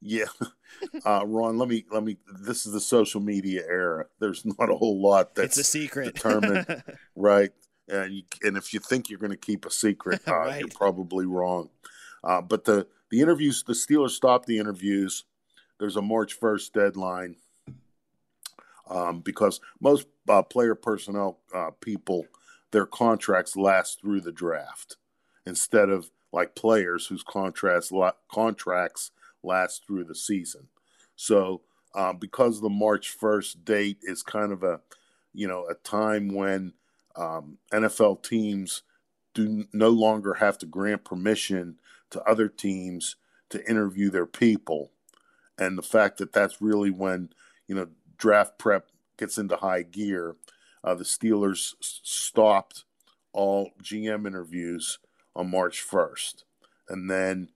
yeah, 0.00 0.24
uh, 1.04 1.26
Ron. 1.26 1.58
Let 1.58 1.68
me 1.68 1.84
let 1.90 2.02
me. 2.02 2.16
This 2.40 2.64
is 2.64 2.72
the 2.72 2.80
social 2.80 3.20
media 3.20 3.64
era. 3.68 4.06
There's 4.20 4.42
not 4.42 4.70
a 4.70 4.74
whole 4.74 5.02
lot 5.02 5.34
that's 5.34 5.58
it's 5.58 5.68
a 5.68 5.70
secret 5.70 6.14
determined, 6.14 6.82
right? 7.14 7.50
and 7.88 8.14
you, 8.14 8.22
and 8.42 8.56
if 8.56 8.72
you 8.72 8.80
think 8.80 9.10
you're 9.10 9.18
going 9.18 9.30
to 9.30 9.36
keep 9.36 9.66
a 9.66 9.70
secret, 9.70 10.22
uh, 10.26 10.34
Right. 10.34 10.60
you're 10.60 10.68
probably 10.68 11.26
wrong. 11.26 11.68
Uh, 12.24 12.40
but 12.40 12.64
the 12.64 12.86
the 13.10 13.20
interviews, 13.20 13.64
the 13.66 13.74
Steelers 13.74 14.12
stopped 14.12 14.46
the 14.46 14.56
interviews. 14.56 15.24
There's 15.78 15.96
a 15.96 16.02
March 16.02 16.40
1st 16.40 16.72
deadline 16.72 17.36
um, 18.92 19.20
because 19.20 19.60
most 19.80 20.06
uh, 20.28 20.42
player 20.42 20.74
personnel 20.74 21.38
uh, 21.54 21.70
people, 21.80 22.26
their 22.70 22.86
contracts 22.86 23.56
last 23.56 24.00
through 24.00 24.20
the 24.20 24.32
draft 24.32 24.96
instead 25.46 25.88
of 25.88 26.10
like 26.32 26.54
players 26.54 27.06
whose 27.06 27.22
contracts 27.22 27.90
la- 27.90 28.12
contracts 28.30 29.10
last 29.42 29.86
through 29.86 30.04
the 30.04 30.14
season. 30.14 30.68
So 31.16 31.62
uh, 31.94 32.12
because 32.12 32.60
the 32.60 32.70
March 32.70 33.16
1st 33.18 33.64
date 33.64 33.98
is 34.02 34.22
kind 34.22 34.52
of 34.52 34.62
a 34.62 34.80
you 35.32 35.48
know 35.48 35.66
a 35.68 35.74
time 35.74 36.34
when 36.34 36.74
um, 37.16 37.58
NFL 37.72 38.22
teams 38.22 38.82
do 39.34 39.64
no 39.72 39.88
longer 39.88 40.34
have 40.34 40.58
to 40.58 40.66
grant 40.66 41.04
permission 41.04 41.76
to 42.10 42.22
other 42.24 42.48
teams 42.48 43.16
to 43.48 43.68
interview 43.68 44.10
their 44.10 44.26
people, 44.26 44.90
and 45.58 45.78
the 45.78 45.82
fact 45.82 46.18
that 46.18 46.32
that's 46.32 46.60
really 46.60 46.90
when 46.90 47.30
you 47.66 47.74
know 47.74 47.88
draft 48.22 48.56
prep 48.56 48.86
gets 49.18 49.36
into 49.36 49.56
high 49.56 49.82
gear. 49.82 50.36
Uh, 50.84 50.94
the 50.94 51.02
Steelers 51.02 51.74
stopped 51.80 52.84
all 53.32 53.72
GM 53.82 54.26
interviews 54.28 55.00
on 55.34 55.50
March 55.50 55.84
1st, 55.84 56.44
and 56.88 57.10
then 57.10 57.48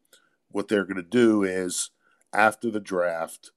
what 0.50 0.66
they're 0.66 0.84
going 0.84 0.96
to 0.96 1.02
do 1.02 1.44
is 1.44 1.90
after 2.32 2.68
the 2.70 2.80
draft 2.80 3.52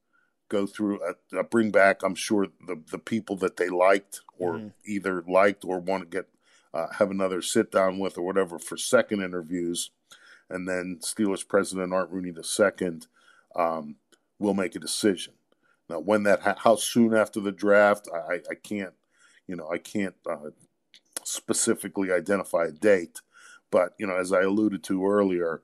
go 0.50 0.67
through 0.67 1.00
a, 1.04 1.38
a 1.38 1.43
bring 1.43 1.69
back 1.72 2.02
i'm 2.04 2.15
sure 2.15 2.48
the, 2.67 2.82
the 2.91 2.98
people 2.98 3.36
that 3.36 3.58
they 3.58 3.69
liked 3.69 4.22
or 4.38 4.54
Mhm. 4.56 4.74
either 4.86 5.24
liked 5.28 5.63
or 5.63 5.80
want 5.80 6.04
to 6.04 6.10
get 6.17 6.28
uh, 6.74 6.88
have 6.98 7.12
another 7.12 7.41
sit 7.41 7.72
down 7.72 8.00
with 8.00 8.17
or 8.17 8.24
whatever 8.24 8.58
for 8.60 8.76
second 8.78 9.22
interviews 9.22 9.91
and 10.50 10.67
then 10.67 11.00
steelers 11.02 11.48
president 11.48 11.93
art 11.93 12.10
rooney 12.12 12.32
II 12.32 13.00
um, 13.56 13.95
will 14.39 14.54
make 14.56 14.76
a 14.76 14.80
decision 14.80 15.34
now 15.89 15.99
when 15.99 16.23
that 16.23 16.41
ha- 16.41 16.56
how 16.58 16.75
soon 16.75 17.13
after 17.13 17.39
the 17.39 17.52
draft 17.52 18.08
i, 18.13 18.36
I- 18.49 18.56
can't 18.62 18.93
you 19.47 19.56
know 19.56 19.69
i 19.69 19.78
can't 19.78 20.15
uh, 20.30 20.49
specifically 21.23 22.12
identify 22.12 22.65
a 22.65 22.71
date 22.71 23.21
but 23.71 23.93
you 23.97 24.08
know 24.08 24.15
as 24.17 24.32
i 24.32 24.41
alluded 24.41 24.84
to 24.84 25.06
earlier 25.06 25.62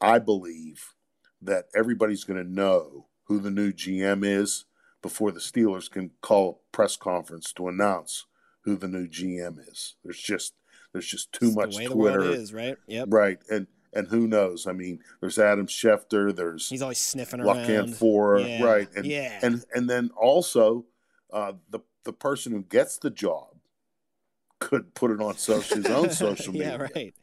i 0.00 0.18
believe 0.18 0.94
that 1.42 1.66
everybody's 1.74 2.24
going 2.24 2.42
to 2.42 2.50
know 2.50 3.06
who 3.24 3.38
the 3.38 3.50
new 3.50 3.72
GM 3.72 4.24
is 4.24 4.66
before 5.00 5.32
the 5.32 5.40
Steelers 5.40 5.90
can 5.90 6.10
call 6.20 6.60
a 6.70 6.76
press 6.76 6.96
conference 6.96 7.52
to 7.54 7.68
announce 7.68 8.26
who 8.64 8.76
the 8.76 8.88
new 8.88 9.06
GM 9.06 9.56
is. 9.66 9.94
There's 10.04 10.20
just 10.20 10.52
there's 10.92 11.06
just 11.06 11.32
too 11.32 11.46
It's 11.46 11.56
much 11.56 11.70
the 11.70 11.76
way 11.78 11.86
the 11.86 11.94
Twitter, 11.94 12.22
is, 12.24 12.52
right? 12.52 12.76
Yep. 12.86 13.08
right? 13.10 13.38
And 13.48 13.68
and 13.92 14.06
who 14.08 14.26
knows? 14.26 14.66
I 14.66 14.72
mean, 14.72 15.00
there's 15.20 15.38
Adam 15.38 15.66
Schefter, 15.66 16.34
there's 16.34 16.68
He's 16.68 16.82
always 16.82 16.98
sniffing 16.98 17.40
around. 17.40 17.94
Fora, 17.96 18.42
Yeah, 18.42 18.62
right? 18.64 18.88
And 18.96 19.06
yeah. 19.06 19.38
and 19.42 19.64
and 19.74 19.88
then 19.88 20.10
also 20.16 20.86
uh, 21.32 21.52
the 21.70 21.80
the 22.04 22.12
person 22.12 22.52
who 22.52 22.62
gets 22.62 22.98
the 22.98 23.10
job 23.10 23.48
could 24.58 24.94
put 24.94 25.10
it 25.10 25.20
on 25.20 25.36
social, 25.36 25.76
his 25.78 25.86
own 25.86 26.10
social 26.10 26.52
media. 26.52 26.76
yeah, 26.78 26.88
right. 26.94 27.14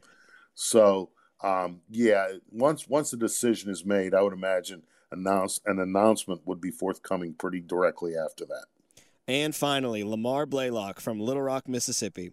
So 0.54 1.10
um, 1.42 1.80
yeah, 1.90 2.28
once 2.50 2.88
once 2.88 3.12
a 3.12 3.16
decision 3.16 3.70
is 3.70 3.84
made, 3.84 4.14
I 4.14 4.22
would 4.22 4.32
imagine 4.32 4.82
announce 5.10 5.60
an 5.64 5.78
announcement 5.78 6.42
would 6.46 6.60
be 6.60 6.70
forthcoming 6.70 7.34
pretty 7.34 7.60
directly 7.60 8.14
after 8.16 8.44
that. 8.46 8.66
And 9.26 9.54
finally, 9.54 10.04
Lamar 10.04 10.46
Blaylock 10.46 11.00
from 11.00 11.20
Little 11.20 11.42
Rock, 11.42 11.68
Mississippi. 11.68 12.32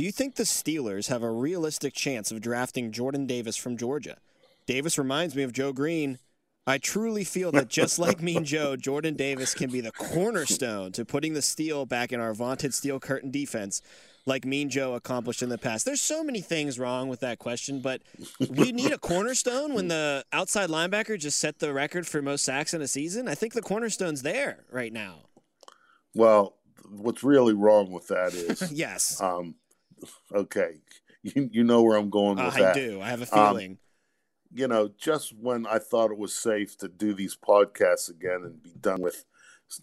Do 0.00 0.06
you 0.06 0.12
think 0.12 0.36
the 0.36 0.44
Steelers 0.44 1.08
have 1.08 1.22
a 1.22 1.30
realistic 1.30 1.92
chance 1.92 2.32
of 2.32 2.40
drafting 2.40 2.90
Jordan 2.90 3.26
Davis 3.26 3.58
from 3.58 3.76
Georgia? 3.76 4.16
Davis 4.64 4.96
reminds 4.96 5.36
me 5.36 5.42
of 5.42 5.52
Joe 5.52 5.74
Greene. 5.74 6.18
I 6.66 6.78
truly 6.78 7.22
feel 7.22 7.52
that 7.52 7.68
just 7.68 7.98
like 7.98 8.22
me 8.22 8.34
and 8.34 8.46
Joe, 8.46 8.76
Jordan 8.76 9.14
Davis 9.14 9.52
can 9.52 9.68
be 9.68 9.82
the 9.82 9.92
cornerstone 9.92 10.92
to 10.92 11.04
putting 11.04 11.34
the 11.34 11.42
steel 11.42 11.84
back 11.84 12.14
in 12.14 12.20
our 12.20 12.32
vaunted 12.32 12.72
steel 12.72 12.98
curtain 12.98 13.30
defense, 13.30 13.82
like 14.24 14.46
me 14.46 14.62
and 14.62 14.70
Joe 14.70 14.94
accomplished 14.94 15.42
in 15.42 15.50
the 15.50 15.58
past. 15.58 15.84
There's 15.84 16.00
so 16.00 16.24
many 16.24 16.40
things 16.40 16.78
wrong 16.78 17.10
with 17.10 17.20
that 17.20 17.38
question, 17.38 17.82
but 17.82 18.00
we 18.48 18.72
need 18.72 18.92
a 18.92 18.98
cornerstone 18.98 19.74
when 19.74 19.88
the 19.88 20.24
outside 20.32 20.70
linebacker 20.70 21.18
just 21.18 21.38
set 21.38 21.58
the 21.58 21.74
record 21.74 22.06
for 22.06 22.22
most 22.22 22.42
sacks 22.42 22.72
in 22.72 22.80
a 22.80 22.88
season. 22.88 23.28
I 23.28 23.34
think 23.34 23.52
the 23.52 23.60
cornerstone's 23.60 24.22
there 24.22 24.64
right 24.72 24.94
now. 24.94 25.24
Well, 26.14 26.56
what's 26.88 27.22
really 27.22 27.52
wrong 27.52 27.92
with 27.92 28.08
that 28.08 28.32
is, 28.32 28.72
yes. 28.72 29.20
um, 29.20 29.56
okay, 30.34 30.80
you 31.22 31.48
you 31.52 31.64
know 31.64 31.82
where 31.82 31.96
I'm 31.96 32.10
going 32.10 32.36
with 32.36 32.54
Uh, 32.54 32.58
that. 32.58 32.76
I 32.76 32.80
do. 32.80 33.00
I 33.00 33.08
have 33.08 33.22
a 33.22 33.36
Um, 33.38 33.48
feeling. 33.54 33.78
you 34.52 34.66
know, 34.68 34.90
just 34.98 35.32
when 35.36 35.66
I 35.66 35.78
thought 35.78 36.10
it 36.10 36.18
was 36.18 36.34
safe 36.34 36.76
to 36.78 36.88
do 36.88 37.14
these 37.14 37.36
podcasts 37.36 38.08
again 38.10 38.42
and 38.44 38.62
be 38.62 38.72
done 38.80 39.00
with, 39.00 39.24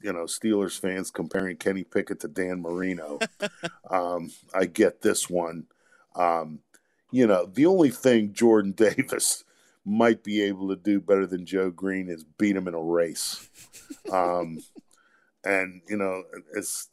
you 0.02 0.12
know, 0.12 0.24
Steelers 0.26 0.78
fans 0.80 1.10
comparing 1.12 1.56
Kenny 1.58 1.84
Pickett 1.84 2.20
to 2.22 2.28
Dan 2.28 2.62
Marino, 2.62 3.20
um, 3.90 4.32
I 4.54 4.66
get 4.66 5.02
this 5.02 5.30
one. 5.30 5.68
Um, 6.16 6.60
you 7.12 7.26
know, 7.28 7.46
the 7.46 7.66
only 7.66 7.90
thing 7.92 8.34
Jordan 8.34 8.72
Davis 8.76 9.44
might 9.86 10.22
be 10.22 10.42
able 10.42 10.68
to 10.68 10.76
do 10.76 11.00
better 11.00 11.26
than 11.26 11.46
Joe 11.46 11.70
Greene 11.72 12.10
is 12.10 12.26
beat 12.26 12.58
him 12.58 12.68
in 12.68 12.74
a 12.74 12.82
race. 12.82 13.48
Um, 14.12 14.60
and 15.48 15.82
you 15.90 15.98
know, 15.98 16.24
it's 16.56 16.90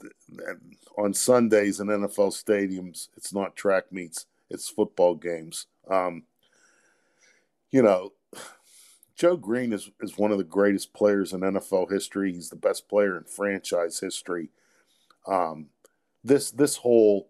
on 0.97 1.13
Sundays 1.13 1.81
in 1.81 1.89
NFL 1.89 2.33
stadiums. 2.33 3.09
It's 3.17 3.35
not 3.35 3.57
track 3.57 3.91
meets; 3.91 4.27
it's 4.49 4.69
football 4.69 5.17
games. 5.17 5.67
Um, 5.91 6.23
you 7.71 7.83
know, 7.83 8.13
Joe 9.17 9.37
Greene 9.37 9.73
is, 9.73 9.91
is 10.01 10.17
one 10.17 10.31
of 10.31 10.39
the 10.39 10.45
greatest 10.45 10.95
players 10.95 11.33
in 11.33 11.41
NFL 11.41 11.91
history. 11.91 12.33
He's 12.33 12.51
the 12.51 12.57
best 12.57 12.89
player 12.89 13.17
in 13.17 13.25
franchise 13.25 13.99
history. 13.99 14.51
Um, 15.27 15.67
this 16.23 16.51
this 16.53 16.77
whole 16.77 17.29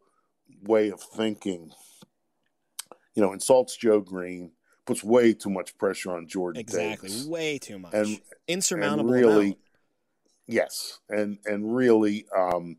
way 0.63 0.91
of 0.91 1.01
thinking, 1.01 1.71
you 3.15 3.23
know, 3.23 3.33
insults 3.33 3.77
Joe 3.77 4.01
Greene, 4.01 4.51
puts 4.87 5.03
way 5.03 5.33
too 5.33 5.51
much 5.51 5.77
pressure 5.79 6.13
on 6.15 6.27
Jordan 6.27 6.61
Exactly. 6.61 7.09
Davis, 7.09 7.27
Way 7.27 7.59
too 7.59 7.79
much. 7.79 7.95
and 7.95 8.21
Insurmountable. 8.47 9.13
and 9.13 9.21
really, 9.23 9.45
amount. 9.47 9.59
Yes, 10.47 11.01
and 11.09 11.39
and 11.47 11.75
really 11.75 12.27
um, 12.37 12.77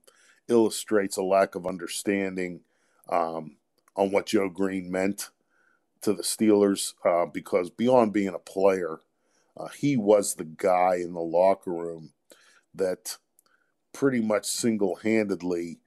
illustrates 0.48 1.18
a 1.18 1.24
lack 1.24 1.56
of 1.56 1.66
understanding 1.66 2.62
um, 3.10 3.58
on 3.96 4.12
what 4.12 4.28
Joe 4.28 4.50
Greene 4.50 4.92
meant 4.92 5.30
to 6.02 6.14
the 6.14 6.24
Steelers. 6.24 6.94
Uh, 7.04 7.26
because 7.26 7.70
beyond 7.72 8.14
being 8.14 8.36
a 8.36 8.40
player, 8.40 9.00
uh, 9.58 9.70
he 9.70 9.98
was 9.98 10.36
the 10.36 10.46
guy 10.46 10.96
in 10.96 11.14
the 11.14 11.22
locker 11.22 11.72
room 11.72 12.12
that 12.74 13.18
pretty 13.94 14.22
much 14.22 14.46
single-handedly 14.46 15.80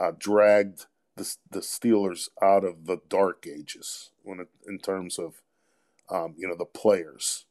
uh, 0.00 0.12
dragged 0.18 0.86
the, 1.16 1.36
the 1.50 1.60
Steelers 1.60 2.28
out 2.42 2.64
of 2.64 2.86
the 2.86 2.98
dark 3.08 3.46
ages 3.46 4.10
when 4.22 4.40
it, 4.40 4.48
in 4.66 4.78
terms 4.78 5.18
of 5.18 5.42
um, 6.10 6.34
you 6.36 6.48
know 6.48 6.56
the 6.56 6.64
players. 6.64 7.46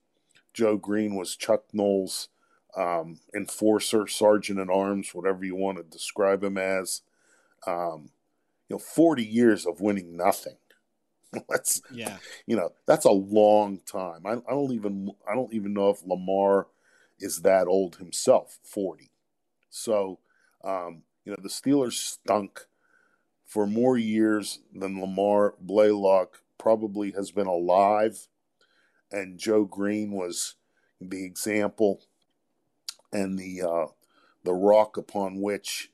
Joe 0.54 0.78
Green 0.78 1.16
was 1.16 1.36
Chuck 1.38 1.66
Noll's 1.72 2.30
um, 2.78 3.20
enforcer, 3.36 4.08
sergeant 4.08 4.60
at 4.60 4.70
arms, 4.70 5.14
whatever 5.14 5.44
you 5.46 5.56
want 5.56 5.78
to 5.78 5.84
describe 5.84 6.44
him 6.44 6.58
as. 6.58 7.02
Um, 7.68 8.12
you 8.70 8.76
know, 8.76 8.80
forty 8.80 9.26
years 9.26 9.66
of 9.66 9.82
winning 9.82 10.16
nothing. 10.16 10.58
That's 11.50 11.82
Yeah. 11.92 12.18
you 12.48 12.56
know 12.56 12.72
that's 12.88 13.06
a 13.06 13.12
long 13.12 13.80
time. 13.86 14.26
I, 14.26 14.34
I 14.34 14.52
don't 14.52 14.72
even 14.74 15.12
I 15.30 15.36
don't 15.36 15.54
even 15.54 15.74
know 15.74 15.90
if 15.90 16.06
Lamar 16.06 16.68
is 17.20 17.42
that 17.42 17.68
old 17.68 17.98
himself, 17.98 18.58
forty. 18.64 19.12
So 19.70 20.20
um, 20.64 21.04
you 21.26 21.32
know 21.32 21.40
the 21.42 21.50
Steelers 21.50 21.94
stunk 21.94 22.66
for 23.46 23.68
more 23.68 23.98
years 23.98 24.60
than 24.74 25.02
Lamar 25.02 25.56
Blaylock 25.60 26.42
probably 26.58 27.12
has 27.12 27.32
been 27.32 27.48
alive, 27.48 28.28
and 29.12 29.40
Joe 29.40 29.66
Greene 29.66 30.12
was 30.12 30.56
the 31.02 31.26
example 31.26 32.02
and 33.12 33.38
the 33.38 33.62
uh, 33.62 33.88
the 34.44 34.54
rock 34.54 34.98
upon 34.98 35.42
which 35.42 35.92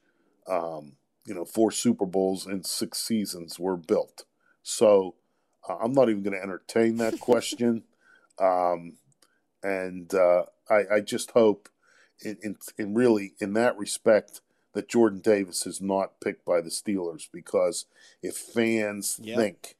um, 0.47 0.93
you 1.25 1.33
know 1.33 1.45
four 1.45 1.71
Super 1.71 2.05
Bowls 2.05 2.45
in 2.45 2.63
six 2.63 2.99
seasons 2.99 3.59
were 3.59 3.77
built. 3.77 4.25
So 4.63 5.15
uh, 5.67 5.77
I'm 5.77 5.93
not 5.93 6.09
even 6.09 6.23
going 6.23 6.35
to 6.37 6.43
entertain 6.43 6.97
that 6.97 7.19
question, 7.19 7.83
um, 8.39 8.93
and 9.63 10.13
uh, 10.13 10.43
I, 10.69 10.83
I 10.95 10.99
just 11.01 11.31
hope, 11.31 11.69
in, 12.21 12.37
in 12.43 12.57
in 12.77 12.93
really 12.93 13.33
in 13.39 13.53
that 13.53 13.77
respect, 13.77 14.41
that 14.73 14.89
Jordan 14.89 15.19
Davis 15.19 15.65
is 15.65 15.81
not 15.81 16.19
picked 16.21 16.45
by 16.45 16.61
the 16.61 16.69
Steelers 16.69 17.27
because 17.31 17.85
if 18.21 18.35
fans 18.37 19.21
Yep. 19.21 19.37
think 19.37 19.75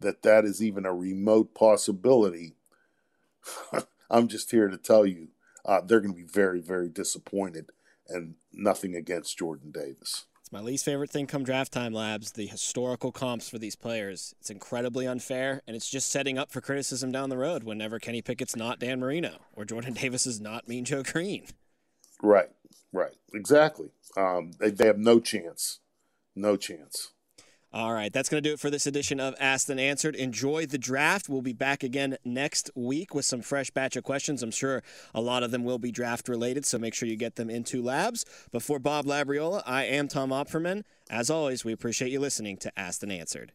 that 0.00 0.22
that 0.22 0.44
is 0.44 0.62
even 0.62 0.86
a 0.86 0.94
remote 0.94 1.54
possibility, 1.54 2.54
I'm 4.10 4.28
just 4.28 4.50
here 4.50 4.68
to 4.68 4.78
tell 4.78 5.06
you 5.06 5.28
uh, 5.64 5.80
they're 5.80 6.00
going 6.00 6.14
to 6.14 6.16
be 6.16 6.26
very, 6.26 6.60
very 6.60 6.88
disappointed, 6.88 7.70
and 8.08 8.34
nothing 8.52 8.94
against 8.94 9.38
Jordan 9.38 9.70
Davis. 9.70 10.26
It's 10.40 10.52
my 10.52 10.60
least 10.60 10.84
favorite 10.84 11.10
thing 11.10 11.26
come 11.26 11.44
draft 11.44 11.72
time, 11.72 11.92
labs. 11.92 12.32
The 12.32 12.46
historical 12.46 13.12
comps 13.12 13.48
for 13.48 13.58
these 13.58 13.76
players. 13.76 14.34
It's 14.40 14.50
incredibly 14.50 15.06
unfair, 15.06 15.62
and 15.66 15.76
it's 15.76 15.88
just 15.88 16.10
setting 16.10 16.38
up 16.38 16.50
for 16.50 16.60
criticism 16.60 17.12
down 17.12 17.28
the 17.30 17.38
road 17.38 17.62
whenever 17.62 17.98
Kenny 17.98 18.22
Pickett's 18.22 18.56
not 18.56 18.80
Dan 18.80 19.00
Marino 19.00 19.38
or 19.52 19.64
Jordan 19.64 19.94
Davis 20.00 20.26
is 20.26 20.40
not 20.40 20.66
Mean 20.66 20.84
Joe 20.84 21.02
Greene. 21.02 21.46
Right, 22.22 22.50
right, 22.92 23.14
exactly. 23.32 23.90
Um, 24.16 24.52
they, 24.58 24.70
they 24.70 24.86
have 24.86 24.98
no 24.98 25.20
chance, 25.20 25.80
no 26.34 26.56
chance. 26.56 27.12
All 27.72 27.92
right, 27.92 28.12
that's 28.12 28.28
going 28.28 28.42
to 28.42 28.48
do 28.48 28.54
it 28.54 28.58
for 28.58 28.68
this 28.68 28.84
edition 28.84 29.20
of 29.20 29.36
Asked 29.38 29.70
and 29.70 29.78
Answered. 29.78 30.16
Enjoy 30.16 30.66
the 30.66 30.76
draft. 30.76 31.28
We'll 31.28 31.40
be 31.40 31.52
back 31.52 31.84
again 31.84 32.18
next 32.24 32.68
week 32.74 33.14
with 33.14 33.24
some 33.24 33.42
fresh 33.42 33.70
batch 33.70 33.94
of 33.94 34.02
questions. 34.02 34.42
I'm 34.42 34.50
sure 34.50 34.82
a 35.14 35.20
lot 35.20 35.44
of 35.44 35.52
them 35.52 35.62
will 35.62 35.78
be 35.78 35.92
draft 35.92 36.28
related, 36.28 36.66
so 36.66 36.80
make 36.80 36.94
sure 36.94 37.08
you 37.08 37.14
get 37.14 37.36
them 37.36 37.48
into 37.48 37.80
labs. 37.80 38.24
Before 38.50 38.80
Bob 38.80 39.06
Labriola, 39.06 39.62
I 39.66 39.84
am 39.84 40.08
Tom 40.08 40.30
Opferman. 40.30 40.82
As 41.08 41.30
always, 41.30 41.64
we 41.64 41.72
appreciate 41.72 42.10
you 42.10 42.18
listening 42.18 42.56
to 42.56 42.76
Asked 42.76 43.04
and 43.04 43.12
Answered. 43.12 43.52